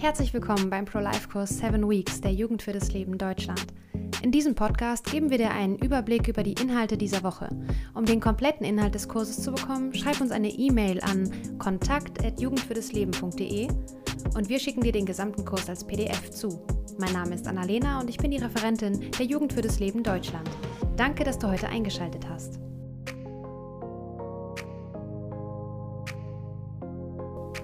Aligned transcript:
Herzlich 0.00 0.32
willkommen 0.32 0.70
beim 0.70 0.84
Pro-Life-Kurs 0.84 1.58
7 1.58 1.90
Weeks 1.90 2.20
der 2.20 2.32
Jugend 2.32 2.62
für 2.62 2.72
das 2.72 2.92
Leben 2.92 3.18
Deutschland. 3.18 3.66
In 4.22 4.30
diesem 4.30 4.54
Podcast 4.54 5.10
geben 5.10 5.28
wir 5.28 5.38
dir 5.38 5.50
einen 5.50 5.76
Überblick 5.76 6.28
über 6.28 6.44
die 6.44 6.52
Inhalte 6.52 6.96
dieser 6.96 7.24
Woche. 7.24 7.48
Um 7.94 8.04
den 8.04 8.20
kompletten 8.20 8.64
Inhalt 8.64 8.94
des 8.94 9.08
Kurses 9.08 9.42
zu 9.42 9.50
bekommen, 9.50 9.92
schreib 9.92 10.20
uns 10.20 10.30
eine 10.30 10.50
E-Mail 10.50 11.00
an 11.00 11.28
kontakt.jugendfürdesleben.de 11.58 13.68
und 14.36 14.48
wir 14.48 14.60
schicken 14.60 14.82
dir 14.82 14.92
den 14.92 15.04
gesamten 15.04 15.44
Kurs 15.44 15.68
als 15.68 15.84
PDF 15.84 16.30
zu. 16.30 16.64
Mein 16.96 17.12
Name 17.12 17.34
ist 17.34 17.48
Annalena 17.48 18.00
und 18.00 18.08
ich 18.08 18.18
bin 18.18 18.30
die 18.30 18.38
Referentin 18.38 19.10
der 19.18 19.26
Jugend 19.26 19.52
für 19.52 19.62
das 19.62 19.80
Leben 19.80 20.04
Deutschland. 20.04 20.48
Danke, 20.96 21.24
dass 21.24 21.40
du 21.40 21.48
heute 21.48 21.68
eingeschaltet 21.68 22.24
hast. 22.28 22.60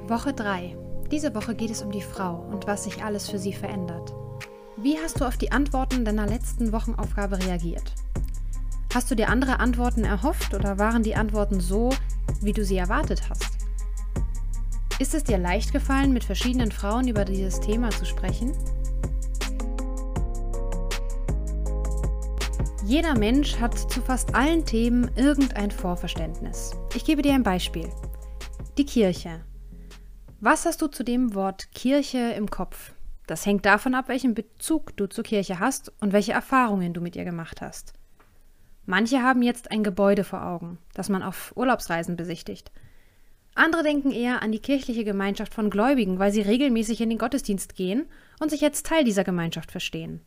Woche 0.08 0.32
3. 0.32 0.83
Diese 1.14 1.32
Woche 1.32 1.54
geht 1.54 1.70
es 1.70 1.80
um 1.80 1.92
die 1.92 2.02
Frau 2.02 2.44
und 2.50 2.66
was 2.66 2.82
sich 2.82 3.04
alles 3.04 3.30
für 3.30 3.38
sie 3.38 3.52
verändert. 3.52 4.12
Wie 4.76 4.98
hast 4.98 5.20
du 5.20 5.24
auf 5.24 5.36
die 5.36 5.52
Antworten 5.52 6.04
deiner 6.04 6.26
letzten 6.26 6.72
Wochenaufgabe 6.72 7.38
reagiert? 7.38 7.94
Hast 8.92 9.12
du 9.12 9.14
dir 9.14 9.28
andere 9.28 9.60
Antworten 9.60 10.02
erhofft 10.02 10.54
oder 10.54 10.76
waren 10.76 11.04
die 11.04 11.14
Antworten 11.14 11.60
so, 11.60 11.90
wie 12.40 12.52
du 12.52 12.64
sie 12.64 12.78
erwartet 12.78 13.30
hast? 13.30 13.52
Ist 14.98 15.14
es 15.14 15.22
dir 15.22 15.38
leicht 15.38 15.72
gefallen, 15.72 16.12
mit 16.12 16.24
verschiedenen 16.24 16.72
Frauen 16.72 17.06
über 17.06 17.24
dieses 17.24 17.60
Thema 17.60 17.90
zu 17.90 18.04
sprechen? 18.06 18.50
Jeder 22.84 23.16
Mensch 23.16 23.60
hat 23.60 23.78
zu 23.78 24.02
fast 24.02 24.34
allen 24.34 24.64
Themen 24.64 25.08
irgendein 25.14 25.70
Vorverständnis. 25.70 26.72
Ich 26.96 27.04
gebe 27.04 27.22
dir 27.22 27.34
ein 27.34 27.44
Beispiel. 27.44 27.88
Die 28.76 28.84
Kirche. 28.84 29.42
Was 30.46 30.66
hast 30.66 30.82
du 30.82 30.88
zu 30.88 31.04
dem 31.04 31.34
Wort 31.34 31.72
Kirche 31.72 32.18
im 32.18 32.50
Kopf? 32.50 32.92
Das 33.26 33.46
hängt 33.46 33.64
davon 33.64 33.94
ab, 33.94 34.08
welchen 34.08 34.34
Bezug 34.34 34.94
du 34.94 35.06
zur 35.06 35.24
Kirche 35.24 35.58
hast 35.58 35.90
und 36.02 36.12
welche 36.12 36.32
Erfahrungen 36.32 36.92
du 36.92 37.00
mit 37.00 37.16
ihr 37.16 37.24
gemacht 37.24 37.62
hast. 37.62 37.94
Manche 38.84 39.22
haben 39.22 39.40
jetzt 39.40 39.70
ein 39.70 39.82
Gebäude 39.82 40.22
vor 40.22 40.44
Augen, 40.44 40.76
das 40.92 41.08
man 41.08 41.22
auf 41.22 41.54
Urlaubsreisen 41.56 42.16
besichtigt. 42.16 42.72
Andere 43.54 43.84
denken 43.84 44.10
eher 44.10 44.42
an 44.42 44.52
die 44.52 44.58
kirchliche 44.58 45.04
Gemeinschaft 45.04 45.54
von 45.54 45.70
Gläubigen, 45.70 46.18
weil 46.18 46.30
sie 46.30 46.42
regelmäßig 46.42 47.00
in 47.00 47.08
den 47.08 47.16
Gottesdienst 47.16 47.74
gehen 47.74 48.04
und 48.38 48.50
sich 48.50 48.60
jetzt 48.60 48.84
Teil 48.84 49.02
dieser 49.02 49.24
Gemeinschaft 49.24 49.70
verstehen. 49.70 50.20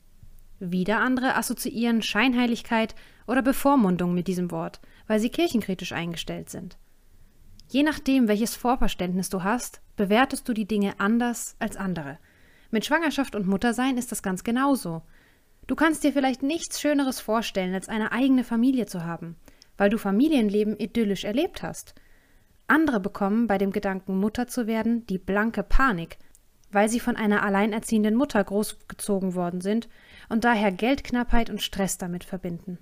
Wieder 0.59 0.97
andere 0.97 1.35
assoziieren 1.35 2.01
Scheinheiligkeit 2.01 2.95
oder 3.27 3.43
Bevormundung 3.43 4.15
mit 4.15 4.27
diesem 4.27 4.49
Wort, 4.49 4.79
weil 5.05 5.19
sie 5.19 5.29
kirchenkritisch 5.29 5.91
eingestellt 5.91 6.49
sind. 6.49 6.75
Je 7.69 7.83
nachdem, 7.83 8.27
welches 8.27 8.55
Vorverständnis 8.55 9.29
du 9.29 9.43
hast, 9.43 9.81
bewertest 9.97 10.47
du 10.47 10.53
die 10.53 10.67
Dinge 10.67 10.99
anders 10.99 11.55
als 11.59 11.75
andere. 11.75 12.17
Mit 12.71 12.85
Schwangerschaft 12.85 13.35
und 13.35 13.47
Muttersein 13.47 13.97
ist 13.97 14.11
das 14.11 14.23
ganz 14.23 14.43
genauso. 14.43 15.01
Du 15.67 15.75
kannst 15.75 16.03
dir 16.03 16.13
vielleicht 16.13 16.43
nichts 16.43 16.79
Schöneres 16.79 17.19
vorstellen, 17.19 17.73
als 17.73 17.89
eine 17.89 18.13
eigene 18.13 18.45
Familie 18.45 18.85
zu 18.85 19.03
haben, 19.03 19.35
weil 19.77 19.89
du 19.89 19.97
Familienleben 19.97 20.77
idyllisch 20.77 21.25
erlebt 21.25 21.61
hast. 21.61 21.93
Andere 22.67 23.01
bekommen 23.01 23.47
bei 23.47 23.57
dem 23.57 23.71
Gedanken, 23.71 24.17
Mutter 24.17 24.47
zu 24.47 24.65
werden, 24.65 25.05
die 25.07 25.17
blanke 25.17 25.63
Panik, 25.63 26.17
weil 26.71 26.87
sie 26.87 27.01
von 27.01 27.17
einer 27.17 27.43
alleinerziehenden 27.43 28.15
Mutter 28.15 28.43
großgezogen 28.43 29.35
worden 29.35 29.59
sind 29.59 29.89
und 30.29 30.45
daher 30.45 30.71
Geldknappheit 30.71 31.49
und 31.49 31.61
Stress 31.61 31.97
damit 31.97 32.23
verbinden. 32.23 32.77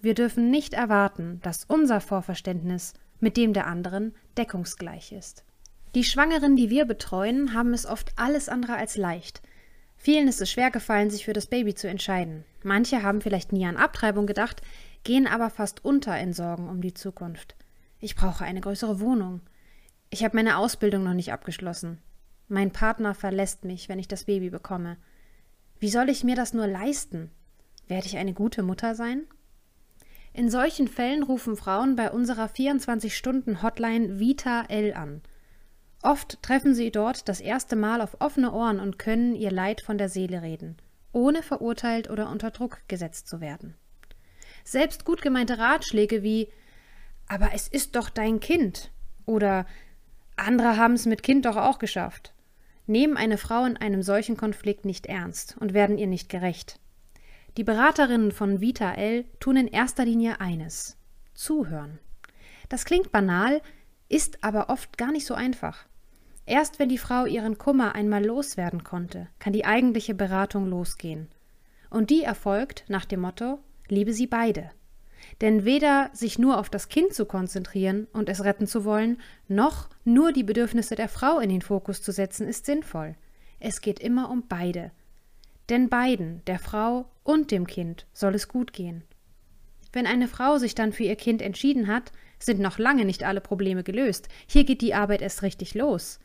Wir 0.00 0.14
dürfen 0.14 0.50
nicht 0.50 0.74
erwarten, 0.74 1.40
dass 1.42 1.64
unser 1.64 2.00
Vorverständnis 2.00 2.94
mit 3.20 3.36
dem 3.36 3.52
der 3.52 3.66
anderen 3.66 4.14
deckungsgleich 4.36 5.12
ist. 5.12 5.44
Die 5.94 6.04
Schwangeren, 6.04 6.56
die 6.56 6.70
wir 6.70 6.84
betreuen, 6.84 7.54
haben 7.54 7.74
es 7.74 7.86
oft 7.86 8.12
alles 8.16 8.48
andere 8.48 8.76
als 8.76 8.96
leicht. 8.96 9.42
Vielen 9.96 10.28
ist 10.28 10.40
es 10.40 10.50
schwer 10.50 10.70
gefallen, 10.70 11.10
sich 11.10 11.24
für 11.24 11.32
das 11.32 11.46
Baby 11.46 11.74
zu 11.74 11.88
entscheiden. 11.88 12.44
Manche 12.62 13.02
haben 13.02 13.20
vielleicht 13.20 13.52
nie 13.52 13.66
an 13.66 13.76
Abtreibung 13.76 14.26
gedacht, 14.26 14.62
gehen 15.04 15.26
aber 15.26 15.50
fast 15.50 15.84
unter 15.84 16.18
in 16.18 16.32
Sorgen 16.32 16.68
um 16.68 16.80
die 16.80 16.94
Zukunft. 16.94 17.56
Ich 17.98 18.16
brauche 18.16 18.44
eine 18.44 18.60
größere 18.60 19.00
Wohnung. 19.00 19.40
Ich 20.08 20.24
habe 20.24 20.36
meine 20.36 20.56
Ausbildung 20.56 21.02
noch 21.04 21.14
nicht 21.14 21.32
abgeschlossen. 21.32 21.98
Mein 22.48 22.72
Partner 22.72 23.14
verlässt 23.14 23.64
mich, 23.64 23.88
wenn 23.88 23.98
ich 23.98 24.08
das 24.08 24.24
Baby 24.24 24.50
bekomme. 24.50 24.96
Wie 25.78 25.90
soll 25.90 26.08
ich 26.08 26.24
mir 26.24 26.34
das 26.34 26.52
nur 26.52 26.66
leisten? 26.66 27.30
Werde 27.88 28.06
ich 28.06 28.16
eine 28.16 28.32
gute 28.32 28.62
Mutter 28.62 28.94
sein? 28.94 29.24
In 30.32 30.48
solchen 30.48 30.86
Fällen 30.86 31.22
rufen 31.22 31.56
Frauen 31.56 31.96
bei 31.96 32.10
unserer 32.10 32.46
24-Stunden-Hotline 32.46 34.20
Vita 34.20 34.64
L 34.68 34.94
an. 34.94 35.22
Oft 36.02 36.42
treffen 36.42 36.74
sie 36.74 36.90
dort 36.90 37.28
das 37.28 37.40
erste 37.40 37.76
Mal 37.76 38.00
auf 38.00 38.20
offene 38.20 38.52
Ohren 38.52 38.80
und 38.80 38.98
können 38.98 39.34
ihr 39.34 39.50
Leid 39.50 39.82
von 39.82 39.98
der 39.98 40.08
Seele 40.08 40.40
reden, 40.40 40.76
ohne 41.12 41.42
verurteilt 41.42 42.08
oder 42.08 42.30
unter 42.30 42.50
Druck 42.50 42.80
gesetzt 42.88 43.28
zu 43.28 43.40
werden. 43.40 43.74
Selbst 44.64 45.04
gut 45.04 45.20
gemeinte 45.20 45.58
Ratschläge 45.58 46.22
wie 46.22 46.48
Aber 47.28 47.50
es 47.52 47.68
ist 47.68 47.96
doch 47.96 48.08
dein 48.08 48.40
Kind 48.40 48.90
oder 49.26 49.66
andere 50.36 50.76
haben 50.76 50.94
es 50.94 51.06
mit 51.06 51.22
Kind 51.22 51.44
doch 51.44 51.56
auch 51.56 51.78
geschafft, 51.78 52.32
nehmen 52.86 53.16
eine 53.16 53.36
Frau 53.36 53.64
in 53.66 53.76
einem 53.76 54.02
solchen 54.02 54.36
Konflikt 54.36 54.84
nicht 54.84 55.06
ernst 55.06 55.56
und 55.58 55.74
werden 55.74 55.98
ihr 55.98 56.06
nicht 56.06 56.28
gerecht. 56.28 56.79
Die 57.56 57.64
Beraterinnen 57.64 58.30
von 58.30 58.60
Vita 58.60 58.92
L 58.92 59.24
tun 59.40 59.56
in 59.56 59.66
erster 59.66 60.04
Linie 60.04 60.40
eines: 60.40 60.96
zuhören. 61.34 61.98
Das 62.68 62.84
klingt 62.84 63.10
banal, 63.10 63.60
ist 64.08 64.44
aber 64.44 64.70
oft 64.70 64.96
gar 64.96 65.10
nicht 65.10 65.26
so 65.26 65.34
einfach. 65.34 65.86
Erst 66.46 66.78
wenn 66.78 66.88
die 66.88 66.98
Frau 66.98 67.26
ihren 67.26 67.58
Kummer 67.58 67.94
einmal 67.94 68.24
loswerden 68.24 68.84
konnte, 68.84 69.26
kann 69.40 69.52
die 69.52 69.64
eigentliche 69.64 70.14
Beratung 70.14 70.66
losgehen. 70.68 71.28
Und 71.90 72.10
die 72.10 72.22
erfolgt 72.22 72.84
nach 72.88 73.04
dem 73.04 73.20
Motto: 73.20 73.58
Liebe 73.88 74.12
sie 74.12 74.28
beide. 74.28 74.70
Denn 75.40 75.64
weder 75.64 76.10
sich 76.12 76.38
nur 76.38 76.56
auf 76.56 76.70
das 76.70 76.88
Kind 76.88 77.14
zu 77.14 77.26
konzentrieren 77.26 78.06
und 78.12 78.28
es 78.28 78.44
retten 78.44 78.66
zu 78.66 78.84
wollen, 78.84 79.20
noch 79.48 79.88
nur 80.04 80.32
die 80.32 80.44
Bedürfnisse 80.44 80.94
der 80.94 81.08
Frau 81.08 81.40
in 81.40 81.50
den 81.50 81.62
Fokus 81.62 82.00
zu 82.00 82.12
setzen, 82.12 82.46
ist 82.46 82.64
sinnvoll. 82.64 83.16
Es 83.58 83.80
geht 83.80 84.00
immer 84.00 84.30
um 84.30 84.44
beide. 84.48 84.92
Denn 85.70 85.88
beiden, 85.88 86.44
der 86.46 86.58
Frau 86.58 87.06
und 87.22 87.52
dem 87.52 87.66
Kind, 87.66 88.06
soll 88.12 88.34
es 88.34 88.48
gut 88.48 88.72
gehen. 88.72 89.04
Wenn 89.92 90.06
eine 90.06 90.26
Frau 90.26 90.58
sich 90.58 90.74
dann 90.74 90.92
für 90.92 91.04
ihr 91.04 91.16
Kind 91.16 91.42
entschieden 91.42 91.86
hat, 91.86 92.10
sind 92.40 92.60
noch 92.60 92.78
lange 92.78 93.04
nicht 93.04 93.22
alle 93.22 93.40
Probleme 93.40 93.84
gelöst. 93.84 94.28
Hier 94.46 94.64
geht 94.64 94.82
die 94.82 94.94
Arbeit 94.94 95.22
erst 95.22 95.42
richtig 95.42 95.74
los. 95.74 96.18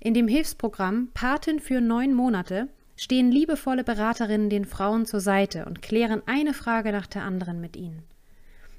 In 0.00 0.12
dem 0.14 0.28
Hilfsprogramm 0.28 1.08
Paten 1.14 1.60
für 1.60 1.80
neun 1.80 2.12
Monate 2.12 2.68
stehen 2.96 3.32
liebevolle 3.32 3.84
Beraterinnen 3.84 4.50
den 4.50 4.66
Frauen 4.66 5.06
zur 5.06 5.20
Seite 5.20 5.64
und 5.64 5.80
klären 5.80 6.22
eine 6.26 6.52
Frage 6.52 6.92
nach 6.92 7.06
der 7.06 7.22
anderen 7.22 7.60
mit 7.60 7.76
ihnen. 7.76 8.02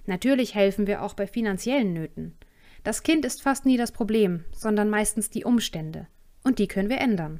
Natürlich 0.05 0.53
helfen 0.53 0.85
wir 0.85 1.01
auch 1.01 1.15
bei 1.15 1.25
finanziellen 1.25 1.93
Nöten. 1.93 2.35
Das 2.83 3.01
Kind 3.01 3.25
ist 3.25 3.41
fast 3.41 3.65
nie 3.65 3.77
das 3.77 3.91
Problem, 3.91 4.43
sondern 4.51 4.89
meistens 4.89 5.31
die 5.31 5.45
Umstände. 5.45 6.07
Und 6.43 6.59
die 6.59 6.67
können 6.67 6.89
wir 6.89 6.99
ändern. 6.99 7.39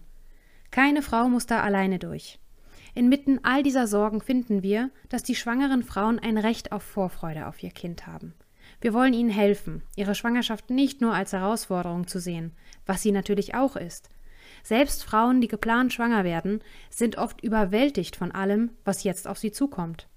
Keine 0.72 1.02
Frau 1.03 1.30
muss 1.30 1.46
da 1.46 1.62
alleine 1.62 2.00
durch. 2.00 2.41
Inmitten 2.94 3.40
all 3.44 3.63
dieser 3.63 3.88
Sorgen 3.88 4.22
finden 4.22 4.63
wir, 4.63 4.90
dass 5.09 5.24
die 5.24 5.35
schwangeren 5.35 5.84
Frauen 5.84 6.19
ein 6.19 6.38
Recht 6.38 6.72
auf 6.72 6.84
Vorfreude 6.84 7.47
auf 7.47 7.62
ihr 7.63 7.72
Kind 7.72 8.07
haben. 8.07 8.34
Wir 8.81 8.94
wollen 8.94 9.13
ihnen 9.13 9.29
helfen, 9.29 9.84
ihre 9.96 10.16
Schwangerschaft 10.16 10.69
nicht 10.69 11.01
nur 11.01 11.13
als 11.13 11.34
Herausforderung 11.34 12.07
zu 12.07 12.19
sehen, 12.19 12.53
was 12.85 13.01
sie 13.01 13.12
natürlich 13.12 13.56
auch 13.56 13.75
ist. 13.75 14.09
Selbst 14.63 15.03
Frauen, 15.03 15.41
die 15.41 15.47
geplant 15.47 15.94
schwanger 15.94 16.24
werden, 16.24 16.62
sind 16.90 17.18
oft 17.18 17.41
überwältigt 17.41 18.16
von 18.16 18.31
allem, 18.31 18.72
was 18.84 19.03
jetzt 19.03 19.28
auf 19.28 19.38
sie 19.38 19.51
zukommt. 19.51 20.07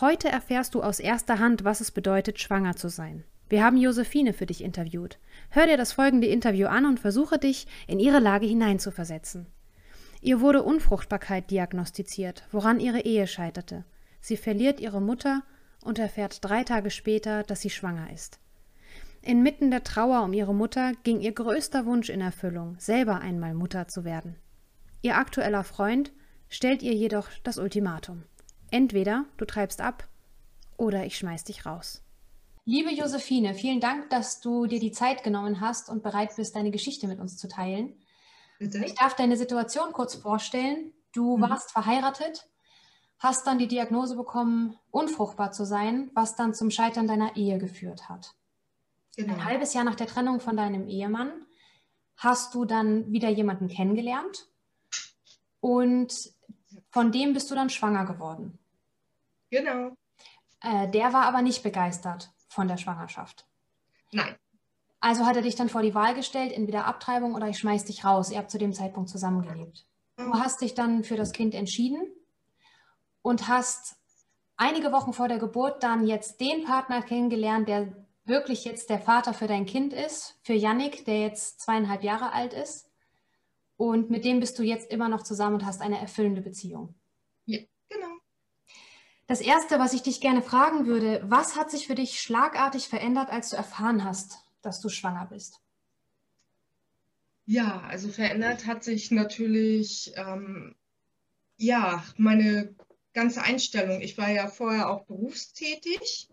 Heute 0.00 0.28
erfährst 0.28 0.74
du 0.74 0.82
aus 0.82 1.00
erster 1.00 1.38
Hand, 1.38 1.64
was 1.64 1.80
es 1.80 1.90
bedeutet, 1.90 2.38
schwanger 2.38 2.76
zu 2.76 2.88
sein. 2.88 3.24
Wir 3.48 3.64
haben 3.64 3.76
Josephine 3.76 4.32
für 4.32 4.46
dich 4.46 4.62
interviewt. 4.62 5.18
Hör 5.50 5.66
dir 5.66 5.76
das 5.76 5.92
folgende 5.92 6.28
Interview 6.28 6.68
an 6.68 6.86
und 6.86 7.00
versuche 7.00 7.38
dich 7.38 7.66
in 7.88 7.98
ihre 7.98 8.20
Lage 8.20 8.46
hineinzuversetzen. 8.46 9.46
Ihr 10.20 10.40
wurde 10.40 10.62
Unfruchtbarkeit 10.62 11.50
diagnostiziert, 11.50 12.44
woran 12.50 12.80
ihre 12.80 13.00
Ehe 13.00 13.26
scheiterte. 13.26 13.84
Sie 14.20 14.36
verliert 14.36 14.80
ihre 14.80 15.00
Mutter 15.00 15.42
und 15.82 15.98
erfährt 15.98 16.44
drei 16.44 16.62
Tage 16.62 16.90
später, 16.90 17.42
dass 17.42 17.62
sie 17.62 17.70
schwanger 17.70 18.12
ist. 18.12 18.38
Inmitten 19.22 19.70
der 19.70 19.84
Trauer 19.84 20.22
um 20.22 20.32
ihre 20.32 20.54
Mutter 20.54 20.92
ging 21.02 21.20
ihr 21.20 21.32
größter 21.32 21.86
Wunsch 21.86 22.08
in 22.10 22.20
Erfüllung, 22.20 22.76
selber 22.78 23.20
einmal 23.20 23.54
Mutter 23.54 23.88
zu 23.88 24.04
werden. 24.04 24.36
Ihr 25.02 25.16
aktueller 25.16 25.64
Freund 25.64 26.12
stellt 26.48 26.82
ihr 26.82 26.94
jedoch 26.94 27.28
das 27.42 27.58
Ultimatum. 27.58 28.24
Entweder 28.70 29.24
du 29.36 29.44
treibst 29.44 29.80
ab 29.80 30.06
oder 30.76 31.04
ich 31.04 31.16
schmeiß 31.18 31.44
dich 31.44 31.66
raus. 31.66 32.02
Liebe 32.66 32.92
Josephine, 32.92 33.54
vielen 33.54 33.80
Dank, 33.80 34.10
dass 34.10 34.40
du 34.40 34.66
dir 34.66 34.80
die 34.80 34.92
Zeit 34.92 35.22
genommen 35.22 35.60
hast 35.60 35.88
und 35.88 36.02
bereit 36.02 36.36
bist, 36.36 36.54
deine 36.54 36.70
Geschichte 36.70 37.08
mit 37.08 37.18
uns 37.18 37.36
zu 37.36 37.48
teilen. 37.48 37.94
Bitte? 38.60 38.84
Ich 38.84 38.94
darf 38.94 39.16
deine 39.16 39.38
Situation 39.38 39.92
kurz 39.92 40.14
vorstellen. 40.14 40.92
Du 41.12 41.38
mhm. 41.38 41.40
warst 41.40 41.72
verheiratet, 41.72 42.46
hast 43.18 43.46
dann 43.46 43.58
die 43.58 43.66
Diagnose 43.66 44.16
bekommen, 44.16 44.78
unfruchtbar 44.90 45.50
zu 45.50 45.64
sein, 45.64 46.10
was 46.14 46.36
dann 46.36 46.52
zum 46.52 46.70
Scheitern 46.70 47.08
deiner 47.08 47.36
Ehe 47.36 47.58
geführt 47.58 48.10
hat. 48.10 48.34
Genau. 49.16 49.32
Ein 49.32 49.44
halbes 49.46 49.72
Jahr 49.72 49.84
nach 49.84 49.94
der 49.94 50.06
Trennung 50.06 50.40
von 50.40 50.58
deinem 50.58 50.88
Ehemann 50.88 51.32
hast 52.16 52.54
du 52.54 52.66
dann 52.66 53.10
wieder 53.10 53.30
jemanden 53.30 53.68
kennengelernt 53.68 54.46
und 55.60 56.30
von 56.90 57.12
dem 57.12 57.32
bist 57.32 57.50
du 57.50 57.54
dann 57.54 57.70
schwanger 57.70 58.04
geworden. 58.04 58.58
Genau. 59.48 59.96
Äh, 60.60 60.86
der 60.90 61.14
war 61.14 61.24
aber 61.24 61.40
nicht 61.40 61.62
begeistert 61.62 62.30
von 62.48 62.68
der 62.68 62.76
Schwangerschaft. 62.76 63.46
Nein. 64.12 64.36
Also 65.00 65.24
hat 65.24 65.36
er 65.36 65.42
dich 65.42 65.56
dann 65.56 65.70
vor 65.70 65.82
die 65.82 65.94
Wahl 65.94 66.14
gestellt, 66.14 66.52
entweder 66.52 66.84
Abtreibung 66.84 67.34
oder 67.34 67.48
ich 67.48 67.58
schmeiß 67.58 67.86
dich 67.86 68.04
raus. 68.04 68.30
Ihr 68.30 68.38
habt 68.38 68.50
zu 68.50 68.58
dem 68.58 68.74
Zeitpunkt 68.74 69.08
zusammengelebt. 69.08 69.86
Du 70.16 70.34
hast 70.34 70.60
dich 70.60 70.74
dann 70.74 71.02
für 71.02 71.16
das 71.16 71.32
Kind 71.32 71.54
entschieden 71.54 72.02
und 73.22 73.48
hast 73.48 73.96
einige 74.56 74.92
Wochen 74.92 75.14
vor 75.14 75.28
der 75.28 75.38
Geburt 75.38 75.82
dann 75.82 76.06
jetzt 76.06 76.40
den 76.40 76.64
Partner 76.64 77.00
kennengelernt, 77.00 77.66
der 77.68 78.06
wirklich 78.24 78.64
jetzt 78.66 78.90
der 78.90 79.00
Vater 79.00 79.32
für 79.32 79.46
dein 79.46 79.64
Kind 79.64 79.94
ist, 79.94 80.38
für 80.42 80.52
Yannick, 80.52 81.06
der 81.06 81.20
jetzt 81.20 81.62
zweieinhalb 81.62 82.02
Jahre 82.02 82.32
alt 82.32 82.52
ist. 82.52 82.90
Und 83.78 84.10
mit 84.10 84.26
dem 84.26 84.40
bist 84.40 84.58
du 84.58 84.62
jetzt 84.62 84.90
immer 84.90 85.08
noch 85.08 85.22
zusammen 85.22 85.54
und 85.54 85.64
hast 85.64 85.80
eine 85.80 85.98
erfüllende 85.98 86.42
Beziehung. 86.42 86.94
Ja, 87.46 87.60
genau. 87.88 88.14
Das 89.26 89.40
Erste, 89.40 89.78
was 89.78 89.94
ich 89.94 90.02
dich 90.02 90.20
gerne 90.20 90.42
fragen 90.42 90.84
würde, 90.84 91.22
was 91.24 91.56
hat 91.56 91.70
sich 91.70 91.86
für 91.86 91.94
dich 91.94 92.20
schlagartig 92.20 92.88
verändert, 92.88 93.30
als 93.30 93.48
du 93.48 93.56
erfahren 93.56 94.04
hast, 94.04 94.38
dass 94.62 94.80
du 94.80 94.88
schwanger 94.88 95.26
bist? 95.26 95.60
Ja, 97.46 97.80
also 97.80 98.08
verändert 98.10 98.66
hat 98.66 98.84
sich 98.84 99.10
natürlich 99.10 100.12
ähm, 100.16 100.76
ja 101.56 102.04
meine 102.16 102.74
ganze 103.12 103.42
Einstellung. 103.42 104.00
Ich 104.00 104.16
war 104.18 104.30
ja 104.30 104.48
vorher 104.48 104.88
auch 104.90 105.04
berufstätig 105.06 106.28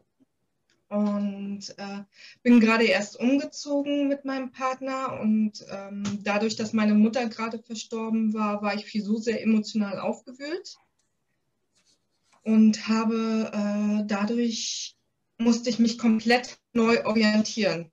und 0.90 1.74
äh, 1.78 2.04
bin 2.44 2.60
gerade 2.60 2.86
erst 2.86 3.20
umgezogen 3.20 4.08
mit 4.08 4.26
meinem 4.26 4.52
Partner 4.52 5.20
und 5.20 5.66
ähm, 5.70 6.04
dadurch, 6.24 6.56
dass 6.56 6.72
meine 6.72 6.94
Mutter 6.94 7.28
gerade 7.28 7.60
verstorben 7.60 8.34
war, 8.34 8.62
war 8.62 8.76
ich 8.76 8.86
viel 8.86 9.04
so 9.04 9.18
sehr 9.18 9.42
emotional 9.42 10.00
aufgewühlt 10.00 10.78
und 12.44 12.88
habe 12.88 13.52
äh, 13.54 14.06
dadurch 14.08 14.96
musste 15.38 15.70
ich 15.70 15.80
mich 15.80 15.98
komplett 15.98 16.60
neu 16.74 17.06
orientieren. 17.06 17.92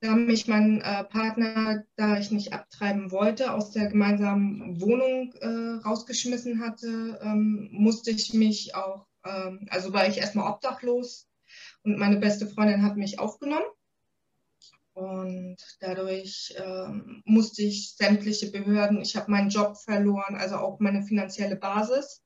Da 0.00 0.14
mich 0.14 0.46
mein 0.46 0.80
äh, 0.80 1.04
Partner, 1.04 1.84
da 1.96 2.18
ich 2.18 2.30
nicht 2.30 2.52
abtreiben 2.52 3.10
wollte, 3.10 3.52
aus 3.52 3.72
der 3.72 3.88
gemeinsamen 3.88 4.80
Wohnung 4.80 5.32
äh, 5.40 5.84
rausgeschmissen 5.84 6.60
hatte, 6.60 7.18
ähm, 7.20 7.68
musste 7.72 8.12
ich 8.12 8.32
mich 8.32 8.76
auch 8.76 9.08
ähm, 9.24 9.66
also 9.70 9.92
war 9.92 10.06
ich 10.06 10.18
erstmal 10.18 10.50
obdachlos 10.50 11.28
und 11.82 11.98
meine 11.98 12.16
beste 12.18 12.46
Freundin 12.46 12.82
hat 12.82 12.96
mich 12.96 13.18
aufgenommen. 13.18 13.66
Und 14.92 15.56
dadurch 15.80 16.54
ähm, 16.56 17.22
musste 17.24 17.62
ich 17.62 17.94
sämtliche 17.94 18.50
Behörden, 18.50 19.00
ich 19.00 19.16
habe 19.16 19.30
meinen 19.30 19.48
Job 19.48 19.76
verloren, 19.76 20.34
also 20.34 20.56
auch 20.56 20.80
meine 20.80 21.02
finanzielle 21.02 21.54
Basis, 21.54 22.24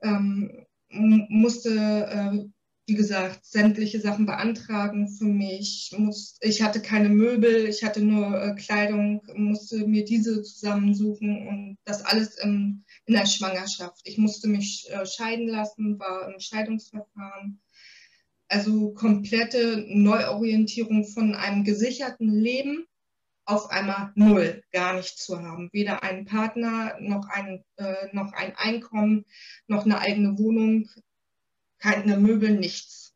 ähm, 0.00 0.66
musste, 0.88 1.70
äh, 1.70 2.44
wie 2.86 2.94
gesagt, 2.94 3.44
sämtliche 3.44 4.00
Sachen 4.00 4.26
beantragen 4.26 5.08
für 5.08 5.24
mich. 5.24 5.94
Ich 6.40 6.62
hatte 6.62 6.82
keine 6.82 7.08
Möbel, 7.08 7.66
ich 7.66 7.82
hatte 7.82 8.02
nur 8.02 8.40
äh, 8.40 8.54
Kleidung, 8.54 9.22
musste 9.34 9.86
mir 9.86 10.04
diese 10.04 10.42
zusammensuchen 10.42 11.48
und 11.48 11.78
das 11.84 12.04
alles 12.04 12.36
im 12.38 12.84
in 13.06 13.14
der 13.14 13.26
Schwangerschaft. 13.26 14.00
Ich 14.04 14.18
musste 14.18 14.48
mich 14.48 14.88
äh, 14.90 15.06
scheiden 15.06 15.48
lassen, 15.48 15.98
war 15.98 16.32
im 16.32 16.40
Scheidungsverfahren. 16.40 17.60
Also 18.48 18.92
komplette 18.92 19.84
Neuorientierung 19.88 21.06
von 21.06 21.34
einem 21.34 21.64
gesicherten 21.64 22.28
Leben 22.28 22.86
auf 23.46 23.70
einmal 23.70 24.12
null, 24.14 24.62
gar 24.72 24.94
nichts 24.94 25.24
zu 25.24 25.40
haben. 25.40 25.68
Weder 25.72 26.02
einen 26.02 26.24
Partner, 26.24 26.96
noch 27.00 27.28
ein, 27.28 27.62
äh, 27.76 28.08
noch 28.12 28.32
ein 28.32 28.54
Einkommen, 28.56 29.24
noch 29.66 29.84
eine 29.84 29.98
eigene 29.98 30.38
Wohnung, 30.38 30.88
keine 31.84 32.16
Möbel, 32.16 32.52
nichts. 32.52 33.14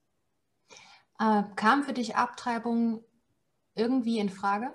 Äh, 1.19 1.43
kam 1.57 1.85
für 1.85 1.95
dich 1.95 2.17
Abtreibung 2.17 3.03
irgendwie 3.75 4.19
in 4.19 4.29
Frage? 4.29 4.75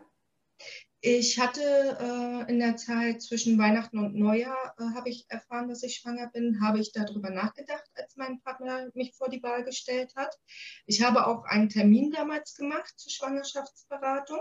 Ich 1.02 1.40
hatte 1.40 1.62
äh, 1.62 2.52
in 2.52 2.58
der 2.58 2.76
Zeit 2.76 3.22
zwischen 3.22 3.60
Weihnachten 3.60 4.00
und 4.00 4.16
Neujahr, 4.16 4.74
äh, 4.80 4.96
habe 4.96 5.10
ich 5.10 5.26
erfahren, 5.30 5.68
dass 5.68 5.84
ich 5.84 5.98
schwanger 5.98 6.28
bin, 6.32 6.60
habe 6.60 6.80
ich 6.80 6.92
darüber 6.92 7.30
nachgedacht, 7.30 7.84
als 7.94 8.16
mein 8.16 8.42
Partner 8.42 8.90
mich 8.96 9.14
vor 9.16 9.30
die 9.30 9.44
Wahl 9.44 9.64
gestellt 9.64 10.12
hat. 10.16 10.36
Ich 10.88 11.04
habe 11.04 11.28
auch 11.28 11.44
einen 11.44 11.70
Termin 11.70 12.10
damals 12.10 12.56
gemacht 12.56 12.94
zur 12.98 13.12
Schwangerschaftsberatung 13.12 14.40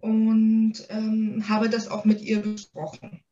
und 0.00 0.74
ähm, 0.88 1.44
habe 1.48 1.70
das 1.70 1.86
auch 1.86 2.04
mit 2.04 2.20
ihr 2.20 2.42
besprochen. 2.42 3.22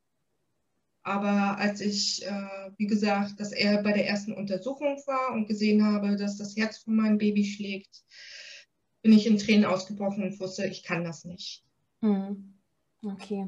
Aber 1.07 1.57
als 1.59 1.81
ich, 1.81 2.27
äh, 2.27 2.71
wie 2.79 2.89
gesagt, 2.89 3.39
dass 3.39 3.53
er 3.53 3.81
bei 3.81 3.93
der 3.93 4.09
ersten 4.09 4.33
Untersuchung 4.33 5.01
war 5.07 5.35
und 5.35 5.47
gesehen 5.47 5.87
habe, 5.87 6.17
dass 6.17 6.37
das 6.37 6.57
Herz 6.57 6.79
von 6.79 6.97
meinem 6.97 7.17
Baby 7.17 7.45
schlägt, 7.45 8.03
bin 9.03 9.13
ich 9.13 9.25
in 9.29 9.39
Tränen 9.39 9.67
ausgebrochen 9.67 10.25
und 10.25 10.41
wusste, 10.41 10.67
ich 10.67 10.83
kann 10.83 11.05
das 11.05 11.25
nicht. 11.25 11.65
Hm. 12.01 12.59
Okay. 13.05 13.47